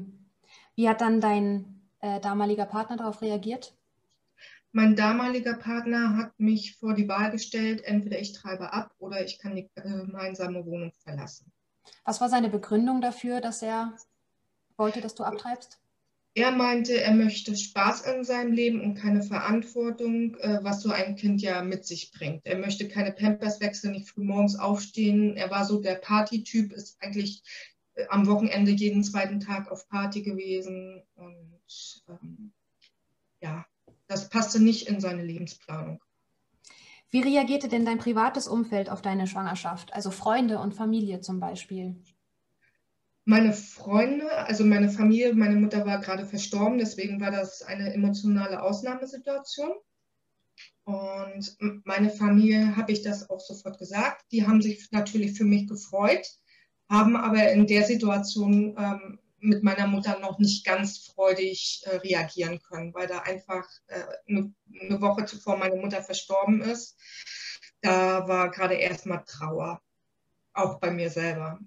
Wie 0.75 0.87
hat 0.87 1.01
dann 1.01 1.19
dein 1.19 1.81
äh, 1.99 2.21
damaliger 2.21 2.65
Partner 2.65 2.95
darauf 2.95 3.21
reagiert? 3.21 3.75
Mein 4.71 4.95
damaliger 4.95 5.55
Partner 5.55 6.15
hat 6.15 6.39
mich 6.39 6.77
vor 6.77 6.93
die 6.93 7.09
Wahl 7.09 7.29
gestellt, 7.29 7.81
entweder 7.83 8.19
ich 8.19 8.31
treibe 8.31 8.71
ab 8.71 8.95
oder 8.99 9.25
ich 9.25 9.37
kann 9.37 9.57
die 9.57 9.69
äh, 9.75 9.81
gemeinsame 9.81 10.65
Wohnung 10.65 10.93
verlassen. 11.03 11.51
Was 12.05 12.21
war 12.21 12.29
seine 12.29 12.49
Begründung 12.49 13.01
dafür, 13.01 13.41
dass 13.41 13.61
er 13.61 13.97
wollte, 14.77 15.01
dass 15.01 15.13
du 15.13 15.25
abtreibst? 15.25 15.81
Er 16.35 16.51
meinte, 16.51 17.01
er 17.01 17.13
möchte 17.13 17.55
Spaß 17.55 18.01
in 18.01 18.23
seinem 18.23 18.53
Leben 18.53 18.81
und 18.81 18.95
keine 18.95 19.23
Verantwortung, 19.23 20.35
äh, 20.37 20.59
was 20.61 20.81
so 20.81 20.91
ein 20.91 21.15
Kind 21.15 21.41
ja 21.41 21.63
mit 21.63 21.85
sich 21.85 22.11
bringt. 22.11 22.45
Er 22.45 22.57
möchte 22.57 22.87
keine 22.87 23.11
Pampers 23.11 23.59
wechseln, 23.59 23.93
nicht 23.93 24.09
früh 24.09 24.23
morgens 24.23 24.57
aufstehen. 24.57 25.35
Er 25.35 25.49
war 25.49 25.65
so 25.65 25.81
der 25.81 25.95
Partytyp, 25.95 26.71
ist 26.71 27.01
eigentlich 27.01 27.41
am 28.09 28.27
Wochenende 28.27 28.71
jeden 28.71 29.03
zweiten 29.03 29.39
Tag 29.39 29.69
auf 29.71 29.89
Party 29.89 30.21
gewesen. 30.21 31.03
Und 31.15 32.03
ähm, 32.07 32.53
ja, 33.41 33.65
das 34.07 34.29
passte 34.29 34.61
nicht 34.61 34.87
in 34.87 34.99
seine 35.01 35.23
Lebensplanung. 35.23 36.01
Wie 37.11 37.21
reagierte 37.21 37.67
denn 37.67 37.85
dein 37.85 37.97
privates 37.97 38.47
Umfeld 38.47 38.89
auf 38.89 39.01
deine 39.01 39.25
Schwangerschaft? 39.25 39.93
Also 39.93 40.11
Freunde 40.11 40.59
und 40.59 40.75
Familie 40.75 41.21
zum 41.21 41.39
Beispiel? 41.39 41.95
Meine 43.29 43.53
Freunde, 43.53 44.31
also 44.31 44.65
meine 44.65 44.89
Familie, 44.89 45.33
meine 45.33 45.55
Mutter 45.55 45.85
war 45.85 45.99
gerade 45.99 46.25
verstorben, 46.25 46.79
deswegen 46.79 47.21
war 47.21 47.31
das 47.31 47.61
eine 47.61 47.93
emotionale 47.93 48.61
Ausnahmesituation. 48.61 49.71
Und 50.83 51.55
meine 51.85 52.09
Familie 52.09 52.75
habe 52.75 52.91
ich 52.91 53.03
das 53.03 53.29
auch 53.29 53.39
sofort 53.39 53.77
gesagt. 53.77 54.25
Die 54.31 54.47
haben 54.47 54.61
sich 54.61 54.89
natürlich 54.91 55.37
für 55.37 55.43
mich 55.43 55.67
gefreut 55.67 56.25
haben 56.89 57.15
aber 57.15 57.51
in 57.51 57.67
der 57.67 57.83
Situation 57.83 58.75
ähm, 58.77 59.19
mit 59.39 59.63
meiner 59.63 59.87
Mutter 59.87 60.19
noch 60.19 60.39
nicht 60.39 60.65
ganz 60.65 60.97
freudig 60.97 61.83
äh, 61.85 61.97
reagieren 61.97 62.59
können, 62.61 62.93
weil 62.93 63.07
da 63.07 63.19
einfach 63.19 63.65
äh, 63.87 64.03
eine, 64.27 64.53
eine 64.81 64.99
Woche 65.01 65.25
zuvor 65.25 65.57
meine 65.57 65.77
Mutter 65.77 66.03
verstorben 66.03 66.61
ist. 66.61 66.97
Da 67.81 68.27
war 68.27 68.49
gerade 68.49 68.73
erstmal 68.73 69.23
Trauer, 69.25 69.81
auch 70.53 70.79
bei 70.79 70.91
mir 70.91 71.09
selber. 71.09 71.59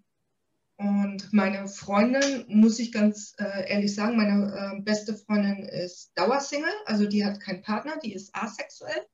Und 0.83 1.33
meine 1.33 1.69
Freundin, 1.69 2.45
muss 2.49 2.81
ich 2.81 2.91
ganz 2.91 3.37
äh, 3.39 3.71
ehrlich 3.71 3.95
sagen, 3.95 4.17
meine 4.17 4.53
äh, 4.53 4.81
beste 4.81 5.15
Freundin 5.15 5.63
ist 5.63 6.11
Dauersingle, 6.17 6.73
also 6.87 7.07
die 7.07 7.25
hat 7.25 7.39
keinen 7.39 7.63
Partner, 7.63 8.01
die 8.03 8.13
ist 8.13 8.35
asexuell. 8.35 9.07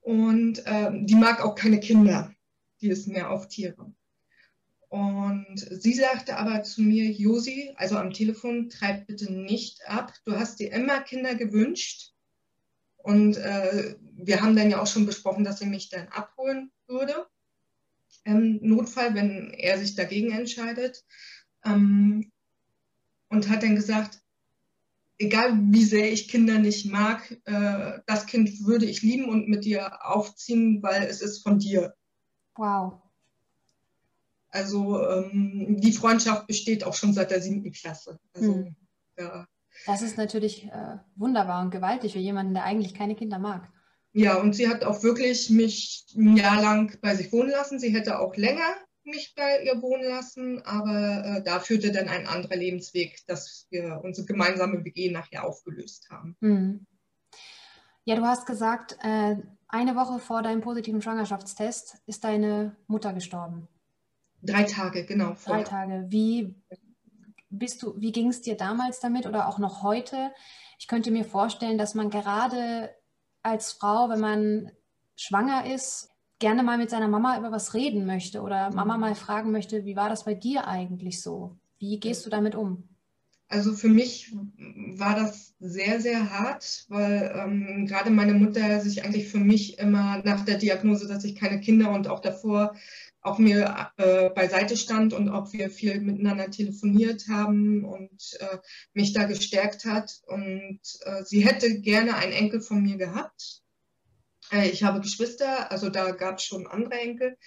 Und 0.00 0.62
ähm, 0.66 1.08
die 1.08 1.16
mag 1.16 1.44
auch 1.44 1.56
keine 1.56 1.80
Kinder, 1.80 2.32
die 2.80 2.88
ist 2.88 3.08
mehr 3.08 3.30
auf 3.30 3.48
Tiere. 3.48 3.92
Und 4.90 5.56
sie 5.58 5.94
sagte 5.94 6.36
aber 6.36 6.62
zu 6.62 6.82
mir, 6.82 7.10
Josi, 7.10 7.72
also 7.74 7.96
am 7.96 8.12
Telefon, 8.12 8.68
treib 8.68 9.08
bitte 9.08 9.32
nicht 9.32 9.84
ab. 9.88 10.12
Du 10.24 10.36
hast 10.36 10.60
dir 10.60 10.72
immer 10.72 11.00
Kinder 11.00 11.34
gewünscht. 11.34 12.12
Und 12.98 13.36
äh, 13.38 13.96
wir 14.12 14.40
haben 14.40 14.54
dann 14.54 14.70
ja 14.70 14.80
auch 14.80 14.86
schon 14.86 15.04
besprochen, 15.04 15.42
dass 15.42 15.58
sie 15.58 15.66
mich 15.66 15.88
dann 15.88 16.06
abholen 16.08 16.70
würde. 16.86 17.26
Im 18.24 18.58
Notfall, 18.62 19.14
wenn 19.14 19.50
er 19.52 19.78
sich 19.78 19.94
dagegen 19.94 20.32
entscheidet. 20.32 21.04
Ähm, 21.64 22.30
und 23.28 23.48
hat 23.48 23.62
dann 23.62 23.76
gesagt, 23.76 24.20
egal 25.18 25.58
wie 25.70 25.84
sehr 25.84 26.12
ich 26.12 26.28
Kinder 26.28 26.58
nicht 26.58 26.86
mag, 26.86 27.30
äh, 27.44 28.00
das 28.06 28.26
Kind 28.26 28.64
würde 28.64 28.86
ich 28.86 29.02
lieben 29.02 29.28
und 29.28 29.48
mit 29.48 29.64
dir 29.64 30.04
aufziehen, 30.04 30.82
weil 30.82 31.04
es 31.04 31.20
ist 31.20 31.42
von 31.42 31.58
dir. 31.58 31.94
Wow. 32.56 33.00
Also 34.48 35.04
ähm, 35.08 35.80
die 35.80 35.92
Freundschaft 35.92 36.46
besteht 36.46 36.84
auch 36.84 36.94
schon 36.94 37.12
seit 37.12 37.30
der 37.30 37.40
siebten 37.40 37.72
Klasse. 37.72 38.20
Also, 38.34 38.54
hm. 38.54 38.76
ja. 39.18 39.46
Das 39.86 40.02
ist 40.02 40.16
natürlich 40.16 40.66
äh, 40.66 40.98
wunderbar 41.16 41.62
und 41.62 41.70
gewaltig 41.70 42.12
für 42.12 42.20
jemanden, 42.20 42.54
der 42.54 42.62
eigentlich 42.62 42.94
keine 42.94 43.16
Kinder 43.16 43.40
mag. 43.40 43.68
Ja, 44.16 44.36
und 44.36 44.54
sie 44.54 44.68
hat 44.68 44.84
auch 44.84 45.02
wirklich 45.02 45.50
mich 45.50 46.06
ein 46.16 46.36
Jahr 46.36 46.62
lang 46.62 46.96
bei 47.02 47.16
sich 47.16 47.32
wohnen 47.32 47.50
lassen. 47.50 47.80
Sie 47.80 47.92
hätte 47.92 48.20
auch 48.20 48.36
länger 48.36 48.74
mich 49.02 49.34
bei 49.36 49.64
ihr 49.64 49.82
wohnen 49.82 50.04
lassen, 50.04 50.62
aber 50.62 51.24
äh, 51.24 51.42
da 51.42 51.58
führte 51.58 51.90
dann 51.90 52.08
ein 52.08 52.26
anderer 52.26 52.56
Lebensweg, 52.56 53.18
dass 53.26 53.66
wir 53.70 54.00
unsere 54.02 54.26
gemeinsame 54.26 54.84
WG 54.84 55.10
nachher 55.10 55.44
aufgelöst 55.44 56.08
haben. 56.10 56.36
Mhm. 56.40 56.86
Ja, 58.04 58.14
du 58.14 58.22
hast 58.22 58.46
gesagt, 58.46 58.96
äh, 59.02 59.36
eine 59.66 59.96
Woche 59.96 60.20
vor 60.20 60.42
deinem 60.42 60.60
positiven 60.60 61.02
Schwangerschaftstest 61.02 61.98
ist 62.06 62.22
deine 62.22 62.76
Mutter 62.86 63.12
gestorben. 63.12 63.66
Drei 64.42 64.62
Tage, 64.62 65.04
genau. 65.04 65.34
Vorher. 65.34 65.64
Drei 65.64 65.70
Tage. 65.70 66.06
Wie 66.08 66.54
bist 67.50 67.82
du, 67.82 68.00
wie 68.00 68.12
ging 68.12 68.28
es 68.28 68.42
dir 68.42 68.56
damals 68.56 69.00
damit 69.00 69.26
oder 69.26 69.48
auch 69.48 69.58
noch 69.58 69.82
heute? 69.82 70.32
Ich 70.78 70.86
könnte 70.86 71.10
mir 71.10 71.24
vorstellen, 71.24 71.78
dass 71.78 71.94
man 71.94 72.10
gerade 72.10 72.94
als 73.44 73.72
Frau, 73.72 74.08
wenn 74.08 74.20
man 74.20 74.72
schwanger 75.16 75.72
ist, 75.72 76.10
gerne 76.40 76.62
mal 76.62 76.78
mit 76.78 76.90
seiner 76.90 77.08
Mama 77.08 77.38
über 77.38 77.52
was 77.52 77.74
reden 77.74 78.06
möchte 78.06 78.42
oder 78.42 78.70
Mama 78.72 78.98
mal 78.98 79.14
fragen 79.14 79.52
möchte, 79.52 79.84
wie 79.84 79.96
war 79.96 80.08
das 80.08 80.24
bei 80.24 80.34
dir 80.34 80.66
eigentlich 80.66 81.22
so? 81.22 81.56
Wie 81.78 82.00
gehst 82.00 82.26
du 82.26 82.30
damit 82.30 82.54
um? 82.54 82.88
Also 83.48 83.74
für 83.74 83.88
mich 83.88 84.34
war 84.96 85.14
das 85.14 85.54
sehr, 85.60 86.00
sehr 86.00 86.30
hart, 86.30 86.86
weil 86.88 87.32
ähm, 87.36 87.86
gerade 87.86 88.10
meine 88.10 88.34
Mutter 88.34 88.80
sich 88.80 89.04
eigentlich 89.04 89.28
für 89.28 89.38
mich 89.38 89.78
immer 89.78 90.22
nach 90.24 90.44
der 90.44 90.58
Diagnose, 90.58 91.06
dass 91.06 91.24
ich 91.24 91.36
keine 91.36 91.60
Kinder 91.60 91.92
und 91.92 92.08
auch 92.08 92.20
davor 92.20 92.74
auch 93.24 93.38
mir 93.38 93.90
äh, 93.96 94.28
beiseite 94.30 94.76
stand 94.76 95.14
und 95.14 95.30
auch 95.30 95.52
wir 95.54 95.70
viel 95.70 95.98
miteinander 96.00 96.50
telefoniert 96.50 97.26
haben 97.28 97.84
und 97.84 98.36
äh, 98.38 98.58
mich 98.92 99.14
da 99.14 99.24
gestärkt 99.24 99.86
hat. 99.86 100.20
Und 100.26 100.80
äh, 101.04 101.24
sie 101.24 101.44
hätte 101.44 101.80
gerne 101.80 102.16
einen 102.16 102.32
Enkel 102.32 102.60
von 102.60 102.82
mir 102.82 102.98
gehabt. 102.98 103.62
Äh, 104.52 104.68
ich 104.68 104.82
habe 104.82 105.00
Geschwister, 105.00 105.72
also 105.72 105.88
da 105.88 106.10
gab 106.10 106.36
es 106.36 106.44
schon 106.44 106.66
andere 106.66 107.00
Enkel. 107.00 107.38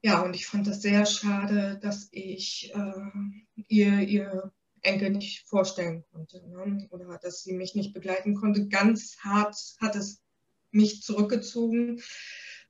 Ja, 0.00 0.22
und 0.22 0.34
ich 0.34 0.46
fand 0.46 0.68
das 0.68 0.80
sehr 0.80 1.06
schade, 1.06 1.80
dass 1.82 2.08
ich 2.12 2.72
äh, 2.72 3.64
ihr, 3.66 3.98
ihr 3.98 4.52
Enkel 4.80 5.10
nicht 5.10 5.48
vorstellen 5.48 6.04
konnte 6.12 6.40
ne? 6.48 6.86
oder 6.90 7.18
dass 7.20 7.42
sie 7.42 7.52
mich 7.52 7.74
nicht 7.74 7.94
begleiten 7.94 8.34
konnte. 8.34 8.68
Ganz 8.68 9.16
hart 9.18 9.56
hat 9.80 9.96
es 9.96 10.22
mich 10.70 11.02
zurückgezogen 11.02 12.00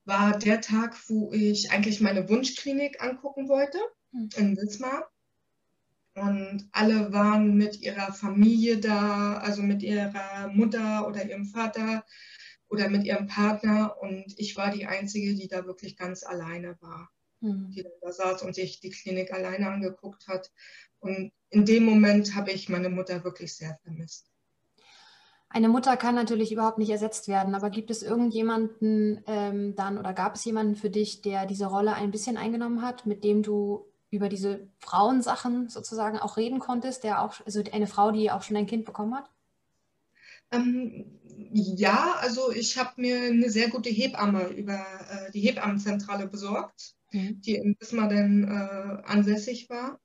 war 0.05 0.39
der 0.39 0.61
Tag, 0.61 0.97
wo 1.09 1.33
ich 1.33 1.71
eigentlich 1.71 2.01
meine 2.01 2.29
Wunschklinik 2.29 3.03
angucken 3.03 3.49
wollte 3.49 3.79
mhm. 4.13 4.31
in 4.37 4.57
Wismar. 4.57 5.09
Und 6.15 6.69
alle 6.73 7.13
waren 7.13 7.57
mit 7.57 7.81
ihrer 7.81 8.13
Familie 8.13 8.79
da, 8.79 9.39
also 9.39 9.63
mit 9.63 9.83
ihrer 9.83 10.49
Mutter 10.49 11.07
oder 11.07 11.25
ihrem 11.25 11.47
Vater 11.47 12.05
oder 12.69 12.91
mit 12.91 13.05
ihrem 13.05 13.27
Partner. 13.27 13.97
Und 14.01 14.35
ich 14.37 14.57
war 14.57 14.71
die 14.71 14.87
Einzige, 14.87 15.35
die 15.35 15.49
da 15.49 15.65
wirklich 15.65 15.97
ganz 15.97 16.23
alleine 16.23 16.77
war, 16.81 17.11
mhm. 17.41 17.71
die 17.71 17.83
da 18.03 18.13
saß 18.13 18.43
und 18.43 18.55
sich 18.55 18.81
die 18.81 18.91
Klinik 18.91 19.33
alleine 19.33 19.71
angeguckt 19.71 20.29
hat. 20.29 20.51
Und 20.99 21.33
in 21.49 21.65
dem 21.65 21.85
Moment 21.85 22.35
habe 22.35 22.51
ich 22.51 22.69
meine 22.69 22.91
Mutter 22.91 23.25
wirklich 23.25 23.55
sehr 23.55 23.79
vermisst. 23.83 24.32
Eine 25.53 25.69
Mutter 25.69 25.99
kann 25.99 26.15
natürlich 26.15 26.51
überhaupt 26.51 26.79
nicht 26.79 26.91
ersetzt 26.91 27.29
werden, 27.29 27.55
aber 27.55 27.69
gibt 27.69 27.91
es 27.91 28.03
irgendjemanden 28.03 29.23
ähm, 29.27 29.75
dann 29.77 29.99
oder 29.99 30.15
gab 30.15 30.35
es 30.37 30.45
jemanden 30.45 30.77
für 30.77 30.89
dich, 30.89 31.21
der 31.21 31.45
diese 31.45 31.67
Rolle 31.67 31.95
ein 31.95 32.11
bisschen 32.11 32.39
eingenommen 32.39 32.81
hat, 32.81 33.05
mit 33.05 33.23
dem 33.23 33.43
du 33.43 33.85
über 34.11 34.31
diese 34.31 34.67
Frauensachen 34.79 35.69
sozusagen 35.69 36.19
auch 36.19 36.37
reden 36.39 36.59
konntest, 36.59 37.05
der 37.05 37.23
auch, 37.23 37.35
also 37.45 37.63
eine 37.71 37.87
Frau, 37.87 38.13
die 38.13 38.31
auch 38.31 38.43
schon 38.43 38.57
ein 38.57 38.67
Kind 38.67 38.87
bekommen 38.87 39.15
hat? 39.15 39.31
Ähm, 40.51 41.19
ja, 41.53 42.17
also 42.21 42.51
ich 42.53 42.79
habe 42.79 43.01
mir 43.01 43.21
eine 43.21 43.51
sehr 43.51 43.69
gute 43.69 43.91
Hebamme 43.91 44.49
über 44.49 44.75
äh, 45.11 45.31
die 45.33 45.41
Hebammenzentrale 45.41 46.29
besorgt, 46.29 46.95
mhm. 47.11 47.41
die 47.41 47.57
in 47.57 47.77
Wismar 47.79 48.09
dann 48.09 48.45
äh, 48.45 49.03
ansässig 49.11 49.69
war. 49.69 49.99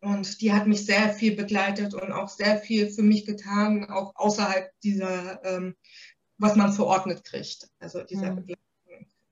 Und 0.00 0.40
die 0.40 0.52
hat 0.52 0.66
mich 0.66 0.86
sehr 0.86 1.10
viel 1.10 1.36
begleitet 1.36 1.92
und 1.92 2.10
auch 2.10 2.28
sehr 2.28 2.58
viel 2.58 2.90
für 2.90 3.02
mich 3.02 3.26
getan, 3.26 3.90
auch 3.90 4.16
außerhalb 4.16 4.72
dieser, 4.82 5.44
ähm, 5.44 5.76
was 6.38 6.56
man 6.56 6.72
verordnet 6.72 7.22
kriegt, 7.24 7.68
also 7.80 8.02
dieser 8.02 8.32
mhm. 8.32 8.36
Begleitung 8.36 8.60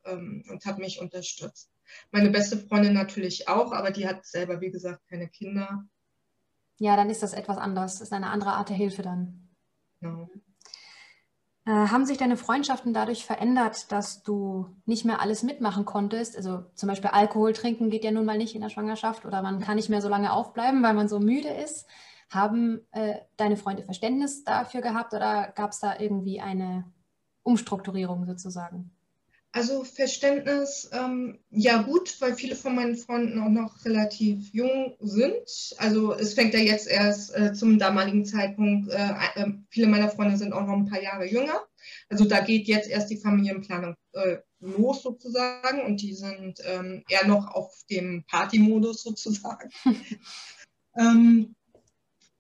ähm, 0.05 0.45
und 0.49 0.65
hat 0.67 0.79
mich 0.79 1.01
unterstützt. 1.01 1.71
Meine 2.11 2.31
beste 2.31 2.59
Freundin 2.59 2.93
natürlich 2.93 3.49
auch, 3.49 3.73
aber 3.73 3.91
die 3.91 4.07
hat 4.07 4.27
selber, 4.27 4.61
wie 4.61 4.71
gesagt, 4.71 5.07
keine 5.09 5.29
Kinder. 5.29 5.87
Ja, 6.79 6.97
dann 6.97 7.11
ist 7.11 7.23
das 7.23 7.33
etwas 7.33 7.57
anders. 7.57 7.95
Das 7.95 8.09
ist 8.09 8.13
eine 8.13 8.31
andere 8.31 8.53
Art 8.53 8.69
der 8.69 8.77
Hilfe 8.77 9.03
dann. 9.03 9.49
Genau. 10.01 10.31
Äh, 11.69 11.89
haben 11.89 12.07
sich 12.07 12.17
deine 12.17 12.39
Freundschaften 12.39 12.95
dadurch 12.95 13.27
verändert, 13.27 13.93
dass 13.93 14.23
du 14.23 14.75
nicht 14.87 15.05
mehr 15.05 15.21
alles 15.21 15.43
mitmachen 15.43 15.85
konntest? 15.85 16.35
Also 16.35 16.65
zum 16.75 16.89
Beispiel 16.89 17.11
Alkohol 17.11 17.53
trinken 17.53 17.91
geht 17.91 18.05
ja 18.05 18.11
nun 18.11 18.25
mal 18.25 18.39
nicht 18.39 18.55
in 18.55 18.63
der 18.63 18.71
Schwangerschaft 18.71 19.27
oder 19.27 19.43
man 19.43 19.61
kann 19.61 19.77
nicht 19.77 19.91
mehr 19.91 20.01
so 20.01 20.09
lange 20.09 20.33
aufbleiben, 20.33 20.83
weil 20.83 20.95
man 20.95 21.09
so 21.09 21.21
müde 21.21 21.51
ist. 21.51 21.87
Haben 22.31 22.87
äh, 22.93 23.17
deine 23.37 23.59
Freunde 23.59 23.83
Verständnis 23.83 24.45
dafür 24.45 24.81
gehabt 24.81 25.13
oder 25.13 25.53
gab 25.55 25.73
es 25.73 25.81
da 25.81 25.99
irgendwie 25.99 26.41
eine 26.41 26.91
Umstrukturierung 27.43 28.25
sozusagen? 28.25 28.98
Also 29.53 29.83
Verständnis, 29.83 30.91
ähm, 30.93 31.39
ja 31.51 31.81
gut, 31.81 32.21
weil 32.21 32.35
viele 32.35 32.55
von 32.55 32.75
meinen 32.75 32.97
Freunden 32.97 33.41
auch 33.41 33.49
noch 33.49 33.83
relativ 33.87 34.53
jung 34.53 34.95
sind. 35.01 35.75
Also 35.79 36.13
es 36.13 36.35
fängt 36.35 36.53
ja 36.53 36.61
jetzt 36.61 36.87
erst 36.87 37.35
äh, 37.35 37.55
zum 37.55 37.79
damaligen 37.79 38.27
Zeitpunkt, 38.27 38.91
äh, 38.91 39.11
äh, 39.37 39.53
viele 39.71 39.87
meiner 39.87 40.11
Freunde 40.11 40.37
sind 40.37 40.53
auch 40.53 40.67
noch 40.67 40.75
ein 40.75 40.89
paar 40.89 41.03
Jahre 41.03 41.27
jünger. 41.27 41.67
Also 42.11 42.27
da 42.27 42.41
geht 42.41 42.67
jetzt 42.67 42.91
erst 42.91 43.11
die 43.11 43.17
Familienplanung 43.17 43.95
äh, 44.13 44.37
los 44.61 45.03
sozusagen 45.03 45.81
und 45.83 46.03
die 46.03 46.15
sind 46.15 46.61
ähm, 46.67 47.03
eher 47.09 47.27
noch 47.27 47.49
auf 47.49 47.73
dem 47.91 48.25
Partymodus 48.29 49.03
sozusagen. 49.03 49.71
ähm, 50.99 51.55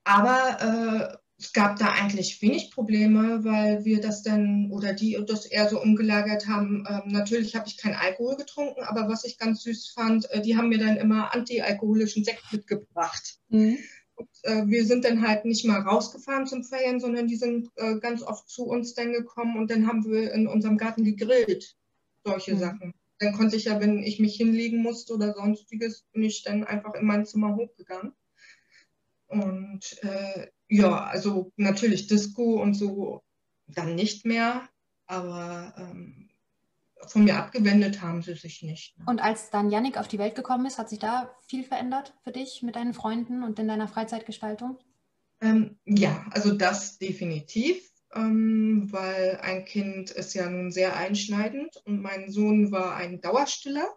aber 0.05 1.15
äh, 1.15 1.28
es 1.41 1.53
gab 1.53 1.79
da 1.79 1.93
eigentlich 1.93 2.43
wenig 2.43 2.73
Probleme, 2.73 3.45
weil 3.45 3.85
wir 3.85 4.01
das 4.01 4.23
dann 4.23 4.71
oder 4.73 4.93
die 4.93 5.17
das 5.27 5.47
eher 5.47 5.69
so 5.69 5.81
umgelagert 5.81 6.49
haben. 6.49 6.85
Ähm, 6.89 7.03
natürlich 7.13 7.55
habe 7.55 7.69
ich 7.69 7.77
keinen 7.77 7.95
Alkohol 7.95 8.37
getrunken, 8.37 8.83
aber 8.83 9.09
was 9.09 9.25
ich 9.25 9.39
ganz 9.39 9.63
süß 9.63 9.91
fand, 9.91 10.29
äh, 10.33 10.43
die 10.43 10.57
haben 10.57 10.69
mir 10.69 10.79
dann 10.79 10.97
immer 10.97 11.33
antialkoholischen 11.33 12.25
Sekt 12.25 12.53
mitgebracht. 12.53 13.39
Mhm. 13.51 13.79
Und, 14.17 14.29
äh, 14.43 14.67
wir 14.67 14.85
sind 14.85 15.05
dann 15.05 15.27
halt 15.27 15.45
nicht 15.45 15.65
mal 15.65 15.81
rausgefahren 15.81 16.49
zum 16.49 16.65
Feiern, 16.65 16.99
sondern 16.99 17.29
die 17.29 17.37
sind 17.37 17.69
äh, 17.77 18.01
ganz 18.01 18.23
oft 18.23 18.49
zu 18.49 18.65
uns 18.65 18.95
dann 18.95 19.13
gekommen 19.13 19.57
und 19.57 19.71
dann 19.71 19.87
haben 19.87 20.05
wir 20.05 20.33
in 20.33 20.49
unserem 20.49 20.77
Garten 20.77 21.05
gegrillt. 21.05 21.77
Solche 22.25 22.55
mhm. 22.55 22.59
Sachen. 22.59 22.95
Dann 23.21 23.33
konnte 23.33 23.57
ich 23.57 23.65
ja, 23.65 23.81
wenn 23.81 24.03
ich 24.03 24.19
mich 24.19 24.37
hinlegen 24.37 24.83
musste 24.83 25.15
oder 25.15 25.35
sonstiges, 25.35 26.05
bin 26.13 26.25
ich 26.25 26.43
dann 26.43 26.65
einfach 26.65 26.95
in 26.95 27.07
mein 27.07 27.27
Zimmer 27.27 27.55
hochgegangen. 27.55 28.13
Und 29.29 30.03
äh, 30.03 30.49
ja, 30.69 31.05
also 31.05 31.53
natürlich 31.57 32.07
Disco 32.07 32.61
und 32.63 32.75
so 32.75 33.23
dann 33.67 33.95
nicht 33.95 34.25
mehr, 34.25 34.69
aber 35.07 35.75
ähm, 35.77 36.31
von 37.07 37.25
mir 37.25 37.37
abgewendet 37.37 38.03
haben 38.03 38.23
sie 38.23 38.35
sich 38.35 38.63
nicht. 38.63 38.99
Ne? 38.99 39.05
Und 39.07 39.21
als 39.21 39.51
dann 39.51 39.71
Yannick 39.71 39.97
auf 39.99 40.09
die 40.09 40.19
Welt 40.19 40.35
gekommen 40.35 40.67
ist, 40.67 40.79
hat 40.79 40.89
sich 40.89 40.99
da 40.99 41.35
viel 41.47 41.65
verändert 41.65 42.15
für 42.25 42.33
dich 42.33 42.63
mit 42.63 42.77
deinen 42.77 42.95
Freunden 42.95 43.43
und 43.43 43.59
in 43.59 43.69
deiner 43.69 43.89
Freizeitgestaltung? 43.89 44.79
Ähm, 45.41 45.79
ja, 45.85 46.27
also 46.33 46.53
das 46.53 46.99
definitiv, 46.99 47.89
ähm, 48.15 48.89
weil 48.91 49.39
ein 49.43 49.65
Kind 49.65 50.11
ist 50.11 50.35
ja 50.35 50.49
nun 50.51 50.71
sehr 50.71 50.97
einschneidend 50.97 51.77
und 51.85 52.03
mein 52.03 52.31
Sohn 52.31 52.73
war 52.73 52.97
ein 52.97 53.21
Dauerstiller. 53.21 53.89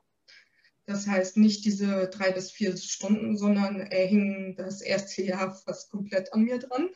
Das 0.86 1.08
heißt 1.08 1.38
nicht 1.38 1.64
diese 1.66 2.10
drei 2.10 2.32
bis 2.32 2.52
vier 2.52 2.76
Stunden, 2.76 3.38
sondern 3.38 3.80
er 3.80 4.08
hing 4.08 4.56
das 4.58 4.82
erste 4.82 5.22
Jahr 5.22 5.54
fast 5.54 5.92
komplett 5.92 6.34
an 6.34 6.44
mir 6.44 6.60
dran. 6.60 6.90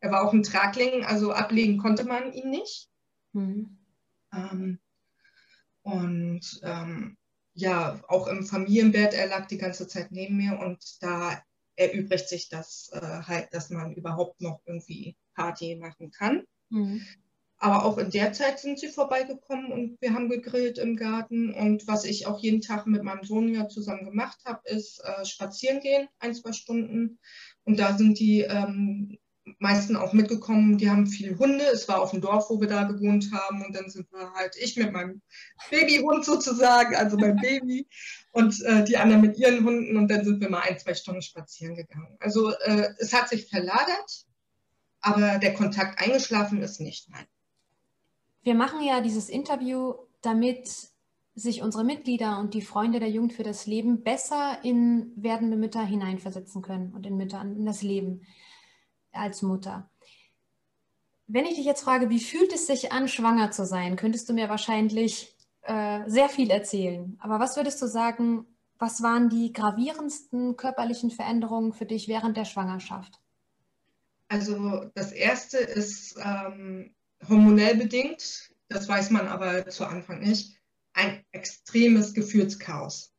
Er 0.00 0.10
war 0.10 0.26
auch 0.26 0.32
ein 0.32 0.42
Tragling, 0.42 1.04
also 1.04 1.32
ablegen 1.32 1.78
konnte 1.78 2.04
man 2.04 2.32
ihn 2.32 2.50
nicht. 2.50 2.88
Mhm. 3.32 3.78
Ähm, 4.32 4.78
und 5.82 6.60
ähm, 6.62 7.16
ja, 7.54 8.00
auch 8.08 8.26
im 8.28 8.44
Familienbett, 8.44 9.14
er 9.14 9.28
lag 9.28 9.46
die 9.46 9.58
ganze 9.58 9.86
Zeit 9.86 10.10
neben 10.10 10.36
mir 10.36 10.58
und 10.58 11.02
da 11.02 11.42
erübrigt 11.76 12.28
sich 12.28 12.48
das 12.48 12.90
äh, 12.92 13.00
halt, 13.00 13.52
dass 13.52 13.70
man 13.70 13.94
überhaupt 13.94 14.40
noch 14.40 14.60
irgendwie 14.64 15.16
Party 15.34 15.76
machen 15.76 16.10
kann. 16.10 16.44
Mhm. 16.70 17.04
Aber 17.62 17.84
auch 17.84 17.96
in 17.96 18.10
der 18.10 18.32
Zeit 18.32 18.58
sind 18.58 18.80
sie 18.80 18.88
vorbeigekommen 18.88 19.70
und 19.70 19.96
wir 20.00 20.14
haben 20.14 20.28
gegrillt 20.28 20.78
im 20.78 20.96
Garten. 20.96 21.54
Und 21.54 21.86
was 21.86 22.04
ich 22.04 22.26
auch 22.26 22.40
jeden 22.40 22.60
Tag 22.60 22.88
mit 22.88 23.04
meinem 23.04 23.22
Sohn 23.22 23.54
ja 23.54 23.68
zusammen 23.68 24.04
gemacht 24.04 24.40
habe, 24.44 24.68
ist 24.68 25.00
äh, 25.04 25.24
spazieren 25.24 25.78
gehen, 25.78 26.08
ein, 26.18 26.34
zwei 26.34 26.50
Stunden. 26.50 27.20
Und 27.62 27.78
da 27.78 27.96
sind 27.96 28.18
die 28.18 28.40
ähm, 28.40 29.16
meisten 29.60 29.94
auch 29.94 30.12
mitgekommen. 30.12 30.76
Die 30.76 30.90
haben 30.90 31.06
viele 31.06 31.38
Hunde. 31.38 31.64
Es 31.72 31.86
war 31.86 32.02
auf 32.02 32.10
dem 32.10 32.20
Dorf, 32.20 32.50
wo 32.50 32.60
wir 32.60 32.66
da 32.66 32.82
gewohnt 32.82 33.30
haben. 33.32 33.64
Und 33.64 33.76
dann 33.76 33.88
sind 33.88 34.10
wir 34.10 34.32
halt, 34.32 34.56
ich 34.58 34.76
mit 34.76 34.90
meinem 34.90 35.22
Babyhund 35.70 36.24
sozusagen, 36.24 36.96
also 36.96 37.16
mein 37.16 37.36
Baby, 37.40 37.86
und 38.32 38.60
äh, 38.64 38.82
die 38.82 38.96
anderen 38.96 39.22
mit 39.22 39.38
ihren 39.38 39.64
Hunden. 39.64 39.96
Und 39.96 40.08
dann 40.08 40.24
sind 40.24 40.40
wir 40.40 40.50
mal 40.50 40.62
ein, 40.62 40.80
zwei 40.80 40.94
Stunden 40.94 41.22
spazieren 41.22 41.76
gegangen. 41.76 42.16
Also 42.18 42.50
äh, 42.50 42.88
es 42.98 43.12
hat 43.12 43.28
sich 43.28 43.46
verlagert, 43.48 44.26
aber 45.00 45.38
der 45.38 45.54
Kontakt 45.54 46.00
eingeschlafen 46.00 46.60
ist 46.60 46.80
nicht. 46.80 47.08
Nein. 47.08 47.26
Wir 48.42 48.54
machen 48.54 48.82
ja 48.82 49.00
dieses 49.00 49.28
Interview, 49.28 49.94
damit 50.20 50.68
sich 51.34 51.62
unsere 51.62 51.84
Mitglieder 51.84 52.38
und 52.38 52.54
die 52.54 52.62
Freunde 52.62 53.00
der 53.00 53.10
Jugend 53.10 53.32
für 53.32 53.42
das 53.42 53.66
Leben 53.66 54.02
besser 54.02 54.58
in 54.62 55.12
werdende 55.16 55.56
Mütter 55.56 55.82
hineinversetzen 55.82 56.60
können 56.60 56.92
und 56.92 57.06
in 57.06 57.16
Mütter, 57.16 57.40
in 57.40 57.64
das 57.64 57.82
Leben 57.82 58.26
als 59.12 59.42
Mutter. 59.42 59.88
Wenn 61.26 61.46
ich 61.46 61.54
dich 61.54 61.64
jetzt 61.64 61.84
frage, 61.84 62.10
wie 62.10 62.20
fühlt 62.20 62.52
es 62.52 62.66
sich 62.66 62.92
an, 62.92 63.08
schwanger 63.08 63.50
zu 63.50 63.64
sein, 63.64 63.96
könntest 63.96 64.28
du 64.28 64.34
mir 64.34 64.50
wahrscheinlich 64.50 65.34
äh, 65.62 66.00
sehr 66.06 66.28
viel 66.28 66.50
erzählen. 66.50 67.16
Aber 67.20 67.40
was 67.40 67.56
würdest 67.56 67.80
du 67.80 67.86
sagen, 67.86 68.46
was 68.78 69.02
waren 69.02 69.30
die 69.30 69.52
gravierendsten 69.52 70.56
körperlichen 70.56 71.10
Veränderungen 71.10 71.72
für 71.72 71.86
dich 71.86 72.08
während 72.08 72.36
der 72.36 72.44
Schwangerschaft? 72.44 73.20
Also 74.28 74.90
das 74.94 75.12
erste 75.12 75.58
ist 75.58 76.18
ähm, 76.22 76.94
hormonell 77.28 77.76
bedingt, 77.76 78.50
das 78.68 78.88
weiß 78.88 79.10
man 79.10 79.28
aber 79.28 79.68
zu 79.68 79.84
Anfang 79.84 80.20
nicht, 80.20 80.58
ein 80.92 81.24
extremes 81.32 82.14
Gefühlschaos. 82.14 83.12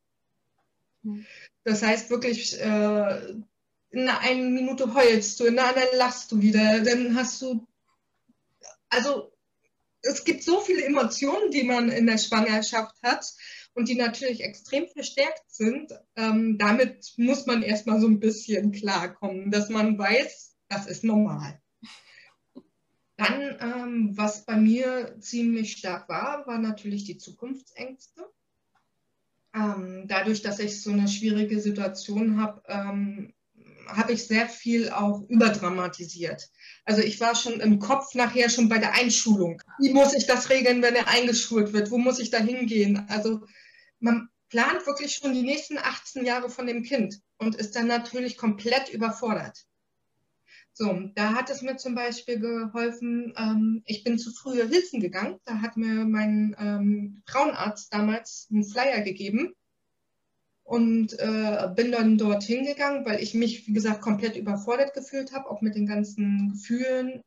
Hm. 1.03 1.25
Das 1.63 1.81
heißt 1.81 2.10
wirklich, 2.10 2.60
äh, 2.60 3.33
in 3.91 4.10
einer 4.10 4.50
Minute 4.50 4.93
heulst 4.93 5.39
du, 5.39 5.45
in 5.45 5.55
der 5.55 5.67
anderen 5.67 5.98
lachst 5.98 6.31
du 6.31 6.41
wieder, 6.41 6.81
dann 6.81 7.15
hast 7.15 7.41
du, 7.41 7.67
also 8.89 9.31
es 10.01 10.25
gibt 10.25 10.43
so 10.43 10.60
viele 10.60 10.83
Emotionen, 10.83 11.51
die 11.51 11.63
man 11.63 11.89
in 11.89 12.07
der 12.07 12.17
Schwangerschaft 12.17 12.95
hat 13.01 13.25
und 13.74 13.88
die 13.88 13.95
natürlich 13.95 14.41
extrem 14.43 14.88
verstärkt 14.88 15.43
sind. 15.48 15.93
Ähm, 16.15 16.57
damit 16.57 17.13
muss 17.17 17.45
man 17.45 17.63
erstmal 17.63 18.01
so 18.01 18.07
ein 18.07 18.19
bisschen 18.19 18.72
klarkommen, 18.72 19.50
dass 19.50 19.69
man 19.69 19.98
weiß, 19.98 20.55
das 20.67 20.88
ist 20.88 21.03
normal. 21.03 21.62
Dann, 23.27 23.58
ähm, 23.62 24.18
was 24.18 24.46
bei 24.46 24.56
mir 24.56 25.15
ziemlich 25.20 25.74
stark 25.74 26.10
war, 26.10 26.46
war 26.48 26.58
natürlich 26.58 27.06
die 27.06 27.18
Zukunftsängste. 27.18 28.30
Ähm, 29.56 30.06
dadurch, 30.08 30.42
dass 30.42 30.60
ich 30.60 30.82
so 30.82 30.92
eine 30.92 31.08
schwierige 31.08 31.60
Situation 31.60 32.42
habe, 32.42 32.63
ähm, 32.68 33.34
habe 33.88 34.13
ich 34.13 34.25
sehr 34.25 34.48
viel 34.48 34.89
auch 34.89 35.22
überdramatisiert. 35.27 36.50
Also 36.86 37.01
ich 37.01 37.20
war 37.20 37.36
schon 37.36 37.60
im 37.60 37.80
Kopf 37.80 38.15
nachher 38.15 38.50
schon 38.50 38.70
bei 38.70 38.77
der 38.77 38.94
Einschulung. 38.94 39.62
Wie 39.80 39.94
muss 39.94 40.13
ich 40.13 40.25
das 40.25 40.50
regeln, 40.50 40.82
wenn 40.82 40.96
er 40.96 41.08
eingeschult 41.08 41.74
wird? 41.74 41.92
Wo 41.92 41.98
muss 41.98 42.20
ich 42.20 42.30
da 42.30 42.38
hingehen? 42.38 43.06
Also 43.10 43.46
man 44.00 44.30
plant 44.50 44.86
wirklich 44.86 45.15
schon 45.15 45.34
die 45.34 45.44
nächsten 45.44 45.77
18 45.77 46.25
Jahre 46.25 46.50
von 46.50 46.68
dem 46.68 46.84
Kind 46.84 47.22
und 47.38 47.56
ist 47.56 47.75
dann 47.75 47.88
natürlich 47.88 48.38
komplett 48.38 48.89
überfordert. 48.89 49.65
So, 50.75 51.12
da 51.13 51.36
hat 51.36 51.51
es 51.51 51.62
mir 51.62 51.77
zum 51.77 51.94
Beispiel 51.94 52.39
geholfen, 52.39 53.32
ähm, 53.38 53.84
ich 53.86 54.03
bin 54.03 54.18
zu 54.18 54.32
früh 54.32 54.56
Hilfen 54.56 55.00
gegangen. 55.00 55.39
Da 55.46 55.62
hat 55.62 55.77
mir 55.77 56.06
mein 56.06 56.56
ähm, 56.58 57.22
Frauenarzt 57.27 57.94
damals 57.94 58.48
einen 58.51 58.63
Flyer 58.63 59.01
gegeben 59.01 59.53
und 60.63 61.13
äh, 61.20 61.70
bin 61.75 61.92
dann 61.92 62.18
dorthin 62.18 62.65
gegangen, 62.65 63.06
weil 63.06 63.22
ich 63.22 63.36
mich, 63.36 63.68
wie 63.68 63.74
gesagt, 63.74 64.01
komplett 64.01 64.36
überfordert 64.36 64.96
gefühlt 64.96 65.32
habe, 65.32 65.48
auch 65.51 65.62
mit 65.62 65.75
den 65.75 65.86
ganzen 65.86 66.53
Gefühlen 66.53 67.22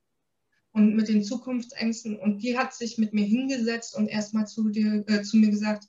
und 0.73 0.97
mit 0.97 1.07
den 1.07 1.23
Zukunftsängsten. 1.23 2.19
Und 2.19 2.43
die 2.43 2.59
hat 2.59 2.75
sich 2.75 2.99
mit 2.99 3.15
mir 3.15 3.27
hingesetzt 3.27 3.95
und 3.95 4.09
erstmal 4.09 4.49
zu, 4.49 4.71
äh, 4.71 5.23
zu 5.23 5.37
mir 5.37 5.51
gesagt, 5.51 5.85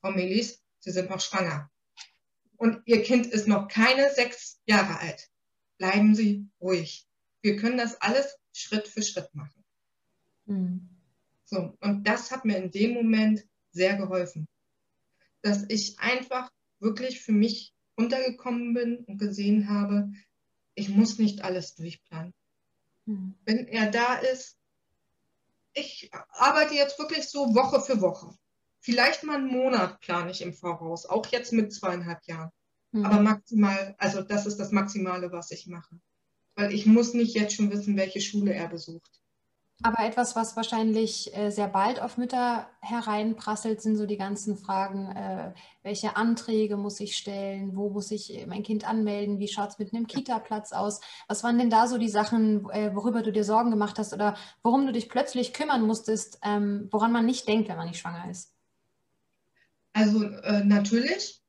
Frau 0.00 0.12
Melis, 0.12 0.62
Sie 0.78 0.90
sind 0.90 1.10
noch 1.10 1.20
schwanger. 1.20 1.70
Und 2.56 2.80
Ihr 2.86 3.02
Kind 3.02 3.26
ist 3.26 3.46
noch 3.46 3.68
keine 3.68 4.10
sechs 4.14 4.58
Jahre 4.64 5.00
alt. 5.00 5.28
Bleiben 5.78 6.14
Sie 6.14 6.46
ruhig. 6.60 7.06
Wir 7.40 7.56
können 7.56 7.78
das 7.78 8.00
alles 8.00 8.38
Schritt 8.52 8.88
für 8.88 9.02
Schritt 9.02 9.34
machen. 9.34 9.64
Mhm. 10.46 10.88
So, 11.44 11.76
und 11.80 12.04
das 12.04 12.30
hat 12.30 12.44
mir 12.44 12.58
in 12.58 12.70
dem 12.70 12.92
Moment 12.92 13.46
sehr 13.70 13.96
geholfen, 13.96 14.46
dass 15.40 15.64
ich 15.68 15.98
einfach 15.98 16.50
wirklich 16.80 17.20
für 17.20 17.32
mich 17.32 17.72
runtergekommen 17.98 18.74
bin 18.74 18.98
und 19.04 19.18
gesehen 19.18 19.68
habe, 19.68 20.12
ich 20.74 20.88
muss 20.88 21.18
nicht 21.18 21.42
alles 21.42 21.74
durchplanen. 21.74 22.34
Mhm. 23.06 23.34
Wenn 23.44 23.66
er 23.68 23.90
da 23.90 24.16
ist, 24.16 24.56
ich 25.72 26.10
arbeite 26.30 26.74
jetzt 26.74 26.98
wirklich 26.98 27.28
so 27.28 27.54
Woche 27.54 27.80
für 27.80 28.00
Woche. 28.00 28.36
Vielleicht 28.80 29.24
mal 29.24 29.36
einen 29.36 29.46
Monat 29.46 30.00
plane 30.00 30.30
ich 30.30 30.42
im 30.42 30.54
Voraus, 30.54 31.06
auch 31.06 31.26
jetzt 31.26 31.52
mit 31.52 31.72
zweieinhalb 31.72 32.24
Jahren. 32.24 32.50
Mhm. 32.92 33.04
Aber 33.04 33.20
maximal, 33.20 33.94
also 33.98 34.22
das 34.22 34.46
ist 34.46 34.58
das 34.58 34.72
Maximale, 34.72 35.30
was 35.32 35.50
ich 35.50 35.66
mache. 35.66 36.00
Weil 36.54 36.72
ich 36.72 36.86
muss 36.86 37.14
nicht 37.14 37.34
jetzt 37.34 37.54
schon 37.54 37.70
wissen, 37.70 37.96
welche 37.96 38.20
Schule 38.20 38.52
er 38.52 38.68
besucht. 38.68 39.18
Aber 39.80 40.04
etwas, 40.04 40.34
was 40.34 40.56
wahrscheinlich 40.56 41.32
äh, 41.36 41.50
sehr 41.50 41.68
bald 41.68 42.02
auf 42.02 42.18
Mütter 42.18 42.68
hereinprasselt, 42.80 43.80
sind 43.80 43.96
so 43.96 44.06
die 44.06 44.16
ganzen 44.16 44.56
Fragen, 44.56 45.12
äh, 45.12 45.52
welche 45.84 46.16
Anträge 46.16 46.76
muss 46.76 46.98
ich 46.98 47.16
stellen, 47.16 47.76
wo 47.76 47.88
muss 47.88 48.10
ich 48.10 48.36
äh, 48.36 48.46
mein 48.46 48.64
Kind 48.64 48.88
anmelden, 48.88 49.38
wie 49.38 49.46
schaut 49.46 49.70
es 49.70 49.78
mit 49.78 49.94
einem 49.94 50.08
Kita-Platz 50.08 50.72
aus? 50.72 51.00
Was 51.28 51.44
waren 51.44 51.58
denn 51.58 51.70
da 51.70 51.86
so 51.86 51.96
die 51.96 52.08
Sachen, 52.08 52.64
worüber 52.64 53.22
du 53.22 53.30
dir 53.30 53.44
Sorgen 53.44 53.70
gemacht 53.70 54.00
hast 54.00 54.12
oder 54.12 54.36
worum 54.64 54.84
du 54.84 54.92
dich 54.92 55.08
plötzlich 55.08 55.52
kümmern 55.52 55.86
musstest, 55.86 56.40
ähm, 56.42 56.88
woran 56.90 57.12
man 57.12 57.24
nicht 57.24 57.46
denkt, 57.46 57.68
wenn 57.68 57.76
man 57.76 57.86
nicht 57.86 58.00
schwanger 58.00 58.28
ist? 58.28 58.52
Also 59.92 60.24
natürlich, 60.64 61.40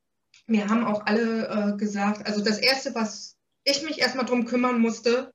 mir 0.50 0.70
haben 0.70 0.86
auch 0.86 1.06
alle 1.06 1.48
äh, 1.48 1.78
gesagt, 1.78 2.26
also 2.26 2.44
das 2.44 2.60
Erste, 2.60 2.96
was 2.96 3.38
ich 3.64 3.84
mich 3.84 4.00
erstmal 4.00 4.26
drum 4.26 4.46
kümmern 4.46 4.80
musste, 4.80 5.34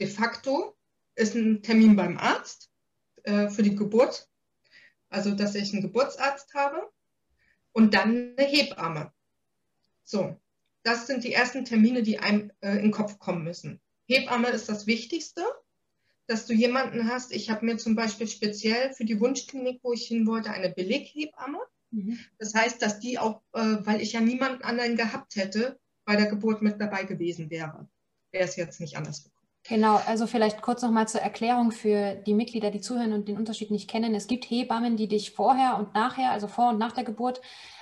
de 0.00 0.06
facto, 0.06 0.76
ist 1.14 1.34
ein 1.34 1.62
Termin 1.62 1.96
beim 1.96 2.18
Arzt 2.18 2.70
äh, 3.22 3.48
für 3.48 3.62
die 3.62 3.76
Geburt. 3.76 4.28
Also, 5.08 5.32
dass 5.34 5.54
ich 5.54 5.72
einen 5.72 5.82
Geburtsarzt 5.82 6.54
habe 6.54 6.90
und 7.72 7.94
dann 7.94 8.34
eine 8.36 8.48
Hebamme. 8.48 9.12
So, 10.02 10.40
das 10.82 11.06
sind 11.06 11.24
die 11.24 11.32
ersten 11.32 11.64
Termine, 11.64 12.02
die 12.02 12.18
einem 12.18 12.50
äh, 12.60 12.72
in 12.72 12.82
den 12.82 12.90
Kopf 12.90 13.18
kommen 13.18 13.44
müssen. 13.44 13.80
Hebamme 14.06 14.48
ist 14.48 14.68
das 14.68 14.86
Wichtigste, 14.86 15.44
dass 16.26 16.46
du 16.46 16.52
jemanden 16.52 17.08
hast. 17.08 17.32
Ich 17.32 17.50
habe 17.50 17.64
mir 17.64 17.76
zum 17.76 17.94
Beispiel 17.94 18.26
speziell 18.26 18.92
für 18.92 19.04
die 19.04 19.20
Wunschklinik, 19.20 19.80
wo 19.82 19.92
ich 19.92 20.06
hin 20.06 20.26
wollte, 20.26 20.50
eine 20.50 20.70
Beleghebamme. 20.70 21.58
Mhm. 21.94 22.18
Das 22.38 22.54
heißt, 22.54 22.82
dass 22.82 23.00
die 23.00 23.18
auch, 23.18 23.40
äh, 23.52 23.76
weil 23.80 24.00
ich 24.00 24.12
ja 24.12 24.20
niemanden 24.20 24.62
anderen 24.62 24.96
gehabt 24.96 25.36
hätte, 25.36 25.78
bei 26.04 26.16
der 26.16 26.26
Geburt 26.26 26.62
mit 26.62 26.80
dabei 26.80 27.04
gewesen 27.04 27.50
wäre. 27.50 27.88
Wäre 28.32 28.44
es 28.44 28.56
jetzt 28.56 28.80
nicht 28.80 28.96
anders 28.96 29.22
gekommen. 29.22 29.34
Genau, 29.66 29.98
also 30.06 30.26
vielleicht 30.26 30.60
kurz 30.60 30.82
nochmal 30.82 31.08
zur 31.08 31.22
Erklärung 31.22 31.72
für 31.72 32.16
die 32.16 32.34
Mitglieder, 32.34 32.70
die 32.70 32.82
zuhören 32.82 33.14
und 33.14 33.28
den 33.28 33.38
Unterschied 33.38 33.70
nicht 33.70 33.88
kennen. 33.88 34.14
Es 34.14 34.26
gibt 34.26 34.44
Hebammen, 34.44 34.98
die 34.98 35.08
dich 35.08 35.30
vorher 35.30 35.78
und 35.78 35.94
nachher, 35.94 36.32
also 36.32 36.48
vor 36.48 36.68
und 36.68 36.78
nach 36.78 36.92
der 36.92 37.04
Geburt, 37.04 37.40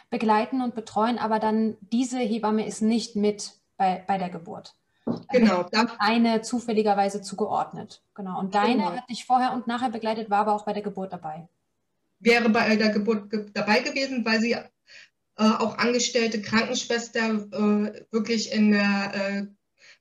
begleiten 0.09 0.63
und 0.63 0.77
betreuen, 0.77 1.19
aber 1.19 1.41
dann 1.41 1.77
diese 1.81 2.19
Hebamme 2.19 2.67
ist 2.67 2.83
nicht 2.83 3.17
mit 3.17 3.55
bei, 3.77 4.05
bei 4.07 4.19
der 4.19 4.31
Geburt. 4.31 4.77
Genau. 5.31 5.67
Eine 5.99 6.43
zufälligerweise 6.43 7.23
zugeordnet. 7.23 8.03
Genau. 8.15 8.39
Und 8.39 8.55
deine 8.55 8.75
genau. 8.75 8.93
hat 8.93 9.11
dich 9.11 9.25
vorher 9.25 9.53
und 9.53 9.67
nachher 9.67 9.91
begleitet, 9.91 10.31
war 10.31 10.41
aber 10.41 10.55
auch 10.55 10.65
bei 10.65 10.73
der 10.73 10.83
Geburt 10.83 11.13
dabei. 11.13 11.49
Wäre 12.23 12.49
bei 12.51 12.77
der 12.77 12.91
Geburt 12.91 13.31
ge 13.31 13.47
dabei 13.53 13.81
gewesen, 13.81 14.25
weil 14.25 14.41
sie 14.41 14.53
äh, 14.53 14.65
auch 15.37 15.79
angestellte 15.79 16.41
Krankenschwester 16.41 17.49
äh, 17.53 18.05
wirklich 18.11 18.53
in 18.53 18.73
der 18.73 19.13
äh, 19.15 19.47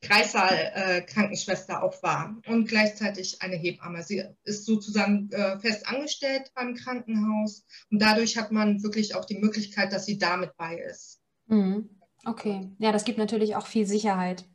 Kreissaal-Krankenschwester 0.01 1.73
äh, 1.73 1.77
auch 1.77 2.01
war 2.03 2.35
und 2.47 2.67
gleichzeitig 2.67 3.41
eine 3.41 3.55
Hebamme. 3.55 4.03
Sie 4.03 4.23
ist 4.43 4.65
sozusagen 4.65 5.29
äh, 5.31 5.59
fest 5.59 5.87
angestellt 5.87 6.51
beim 6.55 6.75
Krankenhaus 6.75 7.65
und 7.91 8.01
dadurch 8.01 8.37
hat 8.37 8.51
man 8.51 8.83
wirklich 8.83 9.15
auch 9.15 9.25
die 9.25 9.37
Möglichkeit, 9.37 9.93
dass 9.93 10.05
sie 10.05 10.17
da 10.17 10.37
mit 10.37 10.55
bei 10.57 10.75
ist. 10.75 11.21
Mhm. 11.47 11.89
Okay, 12.25 12.69
ja, 12.77 12.91
das 12.91 13.03
gibt 13.03 13.17
natürlich 13.17 13.55
auch 13.55 13.65
viel 13.65 13.85
Sicherheit. 13.85 14.45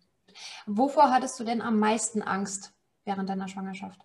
Wovor 0.66 1.11
hattest 1.11 1.38
du 1.40 1.44
denn 1.44 1.62
am 1.62 1.79
meisten 1.79 2.22
Angst 2.22 2.72
während 3.05 3.29
deiner 3.29 3.48
Schwangerschaft? 3.48 4.00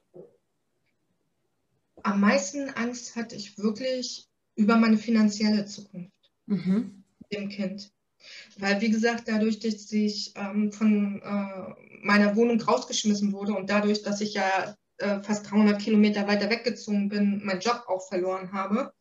Am 2.03 2.19
meisten 2.19 2.69
Angst 2.69 3.15
hatte 3.15 3.35
ich 3.35 3.57
wirklich 3.57 4.27
über 4.55 4.75
meine 4.75 4.97
finanzielle 4.97 5.65
Zukunft 5.65 6.31
mhm. 6.45 7.03
mit 7.19 7.39
dem 7.39 7.49
Kind. 7.49 7.91
Weil, 8.57 8.81
wie 8.81 8.91
gesagt, 8.91 9.27
dadurch, 9.27 9.59
dass 9.59 9.91
ich 9.91 10.33
ähm, 10.35 10.71
von 10.71 11.21
äh, 11.21 11.73
meiner 12.03 12.35
Wohnung 12.35 12.61
rausgeschmissen 12.61 13.31
wurde 13.31 13.53
und 13.53 13.69
dadurch, 13.69 14.03
dass 14.03 14.21
ich 14.21 14.35
ja 14.35 14.75
äh, 14.97 15.21
fast 15.21 15.49
300 15.49 15.81
Kilometer 15.81 16.27
weiter 16.27 16.49
weggezogen 16.49 17.09
bin, 17.09 17.43
meinen 17.43 17.61
Job 17.61 17.85
auch 17.87 18.07
verloren 18.07 18.51
habe, 18.51 18.93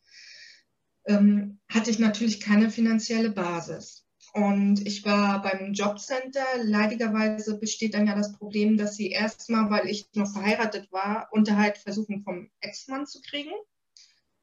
ähm, 1.06 1.58
hatte 1.68 1.90
ich 1.90 1.98
natürlich 1.98 2.40
keine 2.40 2.70
finanzielle 2.70 3.30
Basis. 3.30 4.06
Und 4.32 4.86
ich 4.86 5.04
war 5.04 5.42
beim 5.42 5.72
Jobcenter. 5.72 6.44
Leidigerweise 6.62 7.58
besteht 7.58 7.94
dann 7.94 8.06
ja 8.06 8.14
das 8.14 8.32
Problem, 8.32 8.76
dass 8.76 8.96
sie 8.96 9.10
erstmal, 9.10 9.70
weil 9.70 9.88
ich 9.88 10.08
noch 10.14 10.30
verheiratet 10.32 10.90
war, 10.92 11.28
Unterhalt 11.32 11.78
versuchen 11.78 12.22
vom 12.22 12.50
Ex-Mann 12.60 13.06
zu 13.06 13.20
kriegen 13.22 13.52